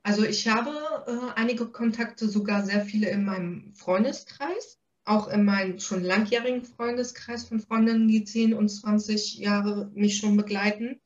also 0.02 0.24
ich 0.24 0.48
habe 0.48 0.70
äh, 1.06 1.38
einige 1.38 1.66
Kontakte, 1.66 2.28
sogar 2.28 2.64
sehr 2.64 2.84
viele 2.84 3.10
in 3.10 3.24
meinem 3.24 3.74
Freundeskreis, 3.74 4.79
auch 5.04 5.28
in 5.28 5.44
meinem 5.44 5.78
schon 5.78 6.04
langjährigen 6.04 6.64
Freundeskreis 6.64 7.44
von 7.44 7.60
Freundinnen, 7.60 8.08
die 8.08 8.24
10 8.24 8.54
und 8.54 8.68
20 8.68 9.38
Jahre 9.38 9.90
mich 9.94 10.18
schon 10.18 10.36
begleiten, 10.36 11.00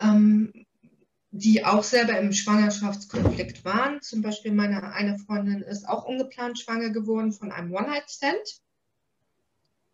ähm, 0.00 0.66
die 1.30 1.64
auch 1.64 1.82
selber 1.82 2.18
im 2.18 2.32
Schwangerschaftskonflikt 2.32 3.64
waren. 3.64 4.00
Zum 4.02 4.22
Beispiel 4.22 4.52
meine 4.52 4.92
eine 4.92 5.18
Freundin 5.18 5.62
ist 5.62 5.88
auch 5.88 6.04
ungeplant 6.04 6.58
schwanger 6.58 6.90
geworden 6.90 7.32
von 7.32 7.52
einem 7.52 7.72
One-Night-Stand. 7.72 8.60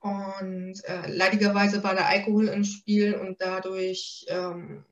Und 0.01 0.85
äh, 0.85 1.11
leidigerweise 1.11 1.83
war 1.83 1.95
der 1.95 2.07
Alkohol 2.07 2.49
im 2.49 2.65
Spiel 2.65 3.15
und 3.15 3.41
dadurch 3.41 4.27
ähm, 4.29 4.85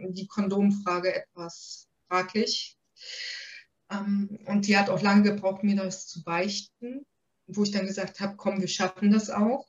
die 0.00 0.26
Kondomfrage 0.26 1.14
etwas 1.14 1.88
fraglich. 2.08 2.76
Ähm, 3.90 4.38
und 4.46 4.66
die 4.66 4.76
hat 4.76 4.90
auch 4.90 5.02
lange 5.02 5.22
gebraucht, 5.22 5.62
mir 5.64 5.76
das 5.76 6.06
zu 6.06 6.22
beichten, 6.22 7.06
wo 7.46 7.62
ich 7.62 7.70
dann 7.70 7.86
gesagt 7.86 8.20
habe, 8.20 8.36
komm, 8.36 8.60
wir 8.60 8.68
schaffen 8.68 9.10
das 9.10 9.30
auch. 9.30 9.66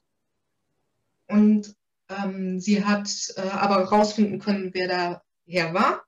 Und 1.27 1.75
ähm, 2.09 2.59
sie 2.59 2.83
hat 2.83 3.09
äh, 3.35 3.41
aber 3.41 3.83
rausfinden 3.85 4.39
können, 4.39 4.71
wer 4.73 4.87
da 4.87 5.21
her 5.45 5.73
war. 5.73 6.03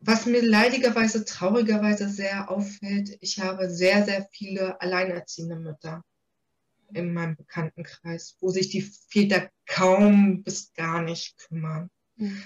Was 0.00 0.26
mir 0.26 0.42
leidigerweise, 0.42 1.24
traurigerweise 1.24 2.08
sehr 2.08 2.50
auffällt, 2.50 3.16
ich 3.20 3.40
habe 3.40 3.70
sehr, 3.70 4.04
sehr 4.04 4.28
viele 4.32 4.80
alleinerziehende 4.80 5.56
Mütter 5.56 6.04
in 6.92 7.14
meinem 7.14 7.36
Bekanntenkreis, 7.36 8.36
wo 8.40 8.50
sich 8.50 8.68
die 8.68 8.82
Väter 8.82 9.50
kaum 9.66 10.42
bis 10.42 10.74
gar 10.74 11.00
nicht 11.00 11.38
kümmern. 11.38 11.88
Mhm. 12.16 12.42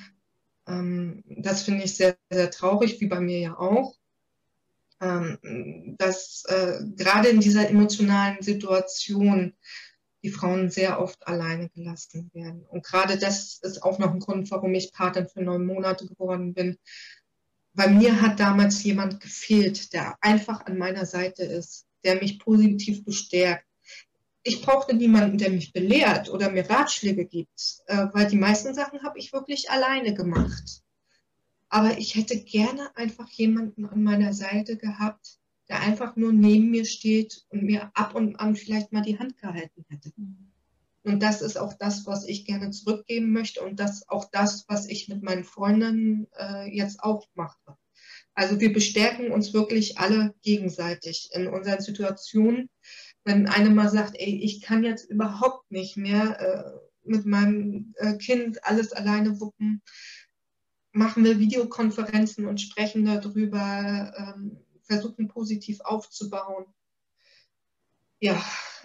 Ähm, 0.69 1.25
das 1.27 1.63
finde 1.63 1.85
ich 1.85 1.97
sehr, 1.97 2.17
sehr 2.31 2.51
traurig, 2.51 3.01
wie 3.01 3.07
bei 3.07 3.21
mir 3.21 3.39
ja 3.39 3.59
auch. 3.59 3.95
Ähm, 5.01 5.95
dass 5.99 6.45
äh, 6.49 6.81
gerade 6.97 7.29
in 7.29 7.41
dieser 7.41 7.69
emotionalen 7.69 8.43
Situation 8.43 9.55
die 10.25 10.31
Frauen 10.31 10.71
sehr 10.71 11.01
oft 11.01 11.27
alleine 11.27 11.69
gelassen 11.69 12.31
werden. 12.35 12.65
Und 12.69 12.85
gerade 12.85 13.17
das 13.17 13.59
ist 13.63 13.83
auch 13.83 13.99
noch 13.99 14.13
ein 14.13 14.19
Grund, 14.19 14.51
warum 14.51 14.75
ich 14.75 14.93
Patin 14.93 15.29
für 15.29 15.43
neun 15.43 15.65
Monate 15.65 16.07
geworden 16.07 16.55
bin. 16.55 16.77
Weil 17.73 17.91
mir 17.91 18.21
hat 18.21 18.41
damals 18.41 18.83
jemand 18.83 19.21
gefehlt, 19.21 19.93
der 19.93 20.17
einfach 20.21 20.67
an 20.67 20.79
meiner 20.79 21.07
Seite 21.07 21.45
ist, 21.45 21.87
der 22.03 22.17
mich 22.17 22.41
positiv 22.41 23.05
bestärkt, 23.05 23.68
ich 24.49 24.63
brauchte 24.63 24.97
niemanden, 24.97 25.39
der 25.39 25.51
mich 25.51 25.73
belehrt 25.73 26.31
oder 26.31 26.51
mir 26.51 26.69
Ratschläge 26.69 27.27
gibt, 27.27 27.83
äh, 27.87 28.07
weil 28.13 28.29
die 28.29 28.39
meisten 28.39 28.75
Sachen 28.75 29.03
habe 29.03 29.19
ich 29.19 29.33
wirklich 29.33 29.71
alleine 29.71 30.15
gemacht. 30.15 30.83
Aber 31.69 31.99
ich 31.99 32.15
hätte 32.15 32.43
gerne 32.43 32.97
einfach 32.97 33.29
jemanden 33.29 33.85
an 33.85 34.03
meiner 34.03 34.33
Seite 34.33 34.79
gehabt, 34.79 35.39
der 35.69 35.81
einfach 35.81 36.17
nur 36.17 36.33
neben 36.33 36.71
mir 36.71 36.87
steht 36.87 37.45
und 37.51 37.63
mir 37.63 37.91
ab 37.93 38.15
und 38.15 38.37
an 38.37 38.57
vielleicht 38.57 38.91
mal 38.91 39.03
die 39.03 39.19
Hand 39.19 39.37
gehalten 39.37 39.85
hätte. 39.91 40.13
Und 41.05 41.23
das 41.23 41.43
ist 41.43 41.59
auch 41.59 41.75
das, 41.75 42.07
was 42.07 42.27
ich 42.27 42.47
gerne 42.47 42.71
zurückgeben 42.71 43.33
möchte 43.33 43.63
und 43.63 43.79
das 43.79 44.09
auch 44.09 44.31
das, 44.31 44.65
was 44.69 44.87
ich 44.87 45.09
mit 45.09 45.23
meinen 45.23 45.45
Freundinnen 45.45 46.27
äh, 46.39 46.75
jetzt 46.75 47.03
auch 47.03 47.27
mache. 47.35 47.77
Also 48.35 48.61
wir 48.61 48.73
bestärken 48.73 49.31
uns 49.31 49.53
wirklich 49.53 49.99
alle 49.99 50.35
gegenseitig 50.43 51.31
in 51.33 51.49
unseren 51.49 51.81
Situationen 51.81 52.71
wenn 53.25 53.47
eine 53.47 53.71
mal 53.71 53.91
sagt, 53.91 54.15
ey, 54.17 54.41
ich 54.43 54.63
kann 54.63 54.85
jetzt 54.85 55.11
überhaupt 55.11 55.71
nicht 55.71 55.97
mehr 55.97 56.41
äh, 56.41 57.09
mit 57.09 57.27
meinem 57.27 57.95
äh, 57.97 58.17
Kind 58.17 58.65
alles 58.65 58.93
alleine 58.93 59.41
wuppen, 59.41 59.83
machen 60.93 61.25
wir 61.25 61.39
Videokonferenzen 61.39 62.47
und 62.47 62.61
sprechen 62.61 63.05
darüber, 63.05 64.15
ähm, 64.17 64.59
versuchen 64.83 65.29
positiv 65.29 65.81
aufzubauen. 65.81 66.67
Ja, 68.21 68.43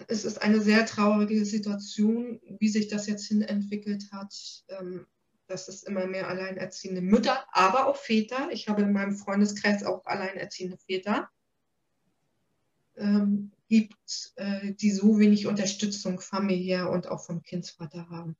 es 0.08 0.24
ist 0.24 0.42
eine 0.42 0.60
sehr 0.60 0.86
traurige 0.86 1.44
Situation, 1.44 2.40
wie 2.60 2.68
sich 2.68 2.88
das 2.88 3.06
jetzt 3.06 3.26
hin 3.26 3.42
entwickelt 3.42 4.10
hat. 4.12 4.34
Ähm, 4.68 5.06
dass 5.46 5.68
es 5.68 5.82
immer 5.82 6.06
mehr 6.06 6.28
alleinerziehende 6.28 7.00
Mütter, 7.00 7.44
aber 7.52 7.86
auch 7.86 7.96
Väter. 7.96 8.48
Ich 8.50 8.68
habe 8.68 8.82
in 8.82 8.92
meinem 8.92 9.16
Freundeskreis 9.16 9.84
auch 9.84 10.04
alleinerziehende 10.06 10.78
Väter. 10.78 11.28
Ähm, 12.96 13.52
gibt, 13.74 14.32
äh, 14.36 14.72
die 14.74 14.92
so 14.92 15.18
wenig 15.18 15.46
Unterstützung 15.48 16.20
familiär 16.20 16.90
und 16.90 17.08
auch 17.08 17.24
vom 17.24 17.42
Kindsvater 17.42 18.08
haben. 18.08 18.36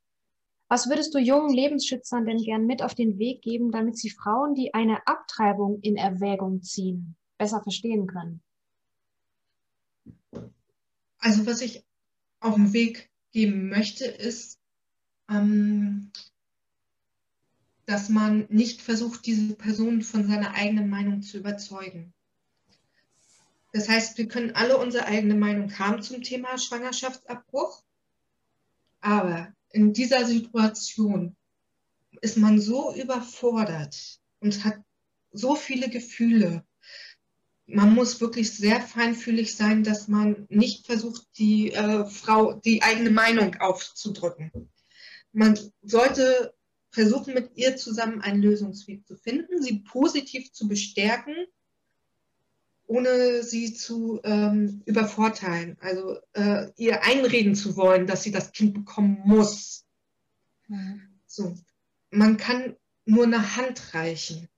Was 0.68 0.88
würdest 0.88 1.12
du 1.12 1.18
jungen 1.18 1.52
Lebensschützern 1.52 2.24
denn 2.24 2.38
gern 2.38 2.66
mit 2.66 2.82
auf 2.82 2.94
den 2.94 3.18
Weg 3.18 3.42
geben, 3.42 3.72
damit 3.72 3.98
sie 3.98 4.10
Frauen, 4.10 4.54
die 4.54 4.72
eine 4.74 5.06
Abtreibung 5.08 5.80
in 5.80 5.96
Erwägung 5.96 6.62
ziehen, 6.62 7.16
besser 7.36 7.62
verstehen 7.62 8.06
können? 8.06 8.42
Also 11.18 11.46
was 11.46 11.60
ich 11.62 11.82
auf 12.38 12.54
den 12.54 12.72
Weg 12.72 13.10
geben 13.32 13.68
möchte, 13.68 14.04
ist, 14.04 14.60
ähm, 15.28 16.12
dass 17.86 18.08
man 18.08 18.46
nicht 18.50 18.82
versucht, 18.82 19.26
diese 19.26 19.56
Person 19.56 20.02
von 20.02 20.28
seiner 20.28 20.54
eigenen 20.54 20.88
Meinung 20.88 21.22
zu 21.22 21.38
überzeugen. 21.38 22.14
Das 23.74 23.88
heißt, 23.88 24.16
wir 24.18 24.28
können 24.28 24.52
alle 24.52 24.78
unsere 24.78 25.06
eigene 25.06 25.34
Meinung 25.34 25.76
haben 25.80 26.00
zum 26.00 26.22
Thema 26.22 26.58
Schwangerschaftsabbruch. 26.58 27.82
Aber 29.00 29.52
in 29.70 29.92
dieser 29.92 30.24
Situation 30.26 31.34
ist 32.20 32.36
man 32.36 32.60
so 32.60 32.94
überfordert 32.94 34.20
und 34.38 34.62
hat 34.62 34.80
so 35.32 35.56
viele 35.56 35.90
Gefühle. 35.90 36.64
Man 37.66 37.92
muss 37.94 38.20
wirklich 38.20 38.52
sehr 38.52 38.80
feinfühlig 38.80 39.56
sein, 39.56 39.82
dass 39.82 40.06
man 40.06 40.46
nicht 40.48 40.86
versucht, 40.86 41.26
die 41.36 41.72
äh, 41.72 42.06
Frau 42.06 42.52
die 42.52 42.80
eigene 42.80 43.10
Meinung 43.10 43.56
aufzudrücken. 43.56 44.52
Man 45.32 45.58
sollte 45.82 46.54
versuchen, 46.92 47.34
mit 47.34 47.56
ihr 47.56 47.76
zusammen 47.76 48.20
einen 48.20 48.40
Lösungsweg 48.40 49.04
zu 49.04 49.16
finden, 49.16 49.60
sie 49.60 49.80
positiv 49.80 50.52
zu 50.52 50.68
bestärken 50.68 51.34
ohne 52.86 53.42
sie 53.42 53.74
zu 53.74 54.20
ähm, 54.24 54.82
übervorteilen, 54.84 55.76
also 55.80 56.18
äh, 56.32 56.70
ihr 56.76 57.02
einreden 57.02 57.54
zu 57.54 57.76
wollen, 57.76 58.06
dass 58.06 58.22
sie 58.22 58.30
das 58.30 58.52
Kind 58.52 58.74
bekommen 58.74 59.22
muss. 59.24 59.84
Mhm. 60.68 61.02
So, 61.26 61.54
man 62.10 62.36
kann 62.36 62.76
nur 63.06 63.24
eine 63.24 63.56
Hand 63.56 63.94
reichen. 63.94 64.48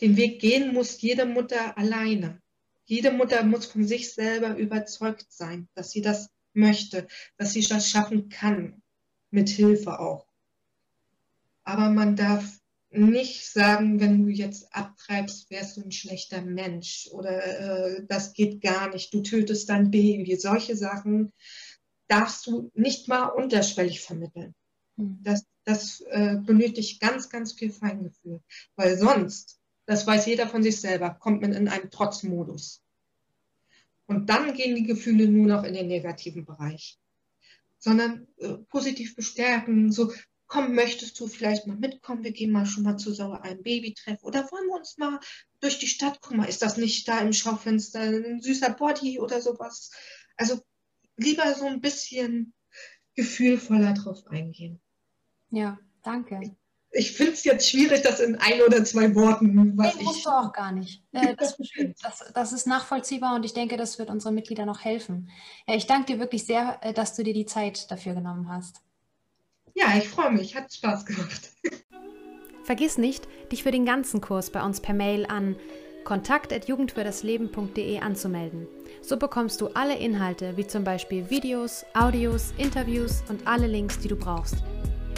Den 0.00 0.16
Weg 0.16 0.40
gehen 0.40 0.74
muss 0.74 1.00
jede 1.00 1.26
Mutter 1.26 1.78
alleine. 1.78 2.42
Jede 2.84 3.10
Mutter 3.10 3.42
muss 3.44 3.66
von 3.66 3.84
sich 3.84 4.12
selber 4.12 4.56
überzeugt 4.56 5.26
sein, 5.28 5.68
dass 5.74 5.90
sie 5.90 6.02
das 6.02 6.30
möchte, 6.52 7.06
dass 7.36 7.52
sie 7.52 7.62
das 7.62 7.88
schaffen 7.88 8.28
kann, 8.28 8.82
mit 9.30 9.48
Hilfe 9.48 9.98
auch. 9.98 10.26
Aber 11.64 11.90
man 11.90 12.14
darf 12.14 12.60
nicht 12.96 13.46
sagen, 13.46 14.00
wenn 14.00 14.24
du 14.24 14.30
jetzt 14.30 14.74
abtreibst, 14.74 15.50
wärst 15.50 15.76
du 15.76 15.82
ein 15.82 15.92
schlechter 15.92 16.42
Mensch 16.42 17.08
oder 17.12 17.44
äh, 17.44 18.06
das 18.06 18.32
geht 18.32 18.60
gar 18.60 18.92
nicht, 18.92 19.12
du 19.12 19.22
tötest 19.22 19.68
dein 19.68 19.90
Baby. 19.90 20.36
Solche 20.36 20.76
Sachen 20.76 21.32
darfst 22.08 22.46
du 22.46 22.70
nicht 22.74 23.08
mal 23.08 23.26
unterschwellig 23.26 24.00
vermitteln. 24.00 24.54
Hm. 24.96 25.18
Das, 25.22 25.44
das 25.64 26.00
äh, 26.10 26.36
benötigt 26.36 27.00
ganz, 27.00 27.28
ganz 27.28 27.52
viel 27.52 27.72
Feingefühl, 27.72 28.40
weil 28.76 28.98
sonst, 28.98 29.60
das 29.86 30.06
weiß 30.06 30.26
jeder 30.26 30.48
von 30.48 30.62
sich 30.62 30.80
selber, 30.80 31.10
kommt 31.10 31.42
man 31.42 31.52
in 31.52 31.68
einen 31.68 31.90
Trotzmodus. 31.90 32.82
Und 34.06 34.30
dann 34.30 34.54
gehen 34.54 34.76
die 34.76 34.84
Gefühle 34.84 35.28
nur 35.28 35.46
noch 35.46 35.64
in 35.64 35.74
den 35.74 35.88
negativen 35.88 36.44
Bereich 36.44 36.98
sondern 37.78 38.26
äh, 38.38 38.54
positiv 38.68 39.14
bestärken, 39.14 39.92
so 39.92 40.12
komm, 40.46 40.74
möchtest 40.74 41.18
du 41.18 41.26
vielleicht 41.26 41.66
mal 41.66 41.76
mitkommen? 41.76 42.24
Wir 42.24 42.32
gehen 42.32 42.52
mal 42.52 42.66
schon 42.66 42.84
mal 42.84 42.96
zu 42.96 43.12
so 43.12 43.32
einem 43.32 43.62
Babytreff 43.62 44.22
oder 44.22 44.50
wollen 44.50 44.68
wir 44.68 44.76
uns 44.76 44.96
mal 44.98 45.18
durch 45.60 45.78
die 45.78 45.88
Stadt, 45.88 46.20
guck 46.20 46.36
mal, 46.36 46.44
ist 46.44 46.62
das 46.62 46.76
nicht 46.76 47.08
da 47.08 47.20
im 47.20 47.32
Schaufenster 47.32 48.00
ein 48.00 48.40
süßer 48.40 48.70
Body 48.70 49.18
oder 49.18 49.40
sowas? 49.40 49.90
Also 50.36 50.60
lieber 51.16 51.54
so 51.54 51.66
ein 51.66 51.80
bisschen 51.80 52.54
gefühlvoller 53.14 53.94
drauf 53.94 54.26
eingehen. 54.28 54.80
Ja, 55.50 55.78
danke. 56.02 56.56
Ich 56.92 57.12
finde 57.12 57.32
es 57.32 57.44
jetzt 57.44 57.68
schwierig, 57.68 58.02
das 58.02 58.20
in 58.20 58.36
ein 58.36 58.62
oder 58.62 58.84
zwei 58.84 59.14
Worten, 59.14 59.76
was 59.76 59.96
nee, 59.96 60.04
musst 60.04 60.18
ich... 60.18 60.24
du 60.24 60.30
auch 60.30 60.52
gar 60.52 60.72
nicht. 60.72 61.02
Äh, 61.12 61.34
das, 61.38 61.56
das, 62.00 62.32
das, 62.32 62.52
ist 62.52 62.66
nachvollziehbar 62.66 63.34
und 63.34 63.44
ich 63.44 63.52
denke, 63.52 63.76
das 63.76 63.98
wird 63.98 64.08
unseren 64.08 64.34
Mitgliedern 64.34 64.66
noch 64.66 64.84
helfen. 64.84 65.30
Ja, 65.66 65.74
ich 65.74 65.86
danke 65.86 66.12
dir 66.12 66.20
wirklich 66.20 66.46
sehr, 66.46 66.78
äh, 66.82 66.92
dass 66.92 67.14
du 67.14 67.22
dir 67.22 67.34
die 67.34 67.46
Zeit 67.46 67.90
dafür 67.90 68.14
genommen 68.14 68.48
hast. 68.48 68.85
Ja, 69.76 69.96
ich 69.96 70.08
freue 70.08 70.32
mich. 70.32 70.56
Hat 70.56 70.72
Spaß 70.72 71.04
gemacht. 71.04 71.52
Vergiss 72.64 72.98
nicht, 72.98 73.28
dich 73.52 73.62
für 73.62 73.70
den 73.70 73.84
ganzen 73.84 74.20
Kurs 74.20 74.50
bei 74.50 74.64
uns 74.64 74.80
per 74.80 74.94
Mail 74.94 75.26
an 75.26 75.54
kontakt.jugendfürdasleben.de 76.02 78.00
anzumelden. 78.00 78.66
So 79.02 79.16
bekommst 79.18 79.60
du 79.60 79.68
alle 79.68 79.96
Inhalte, 79.96 80.56
wie 80.56 80.66
zum 80.66 80.82
Beispiel 80.82 81.30
Videos, 81.30 81.84
Audios, 81.94 82.54
Interviews 82.56 83.22
und 83.28 83.46
alle 83.46 83.66
Links, 83.66 83.98
die 83.98 84.08
du 84.08 84.16
brauchst. 84.16 84.56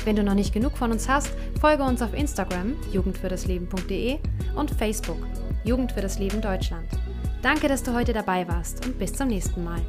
Wenn 0.05 0.17
du 0.17 0.25
noch 0.25 0.35
nicht 0.35 0.53
genug 0.53 0.77
von 0.77 0.91
uns 0.91 1.09
hast, 1.09 1.31
folge 1.61 1.85
uns 1.85 2.03
auf 2.03 2.15
Instagram 2.15 2.77
jugendfürdasleben.de 2.93 4.19
und 4.57 4.71
Facebook 4.73 5.19
Jugend 5.65 5.93
für 5.93 6.01
das 6.01 6.19
Leben 6.19 6.41
Deutschland. 6.41 6.89
Danke, 7.43 7.69
dass 7.69 7.83
du 7.83 7.95
heute 7.95 8.13
dabei 8.13 8.49
warst 8.49 8.85
und 8.85 8.99
bis 8.99 9.13
zum 9.13 9.29
nächsten 9.29 9.63
Mal. 9.63 9.81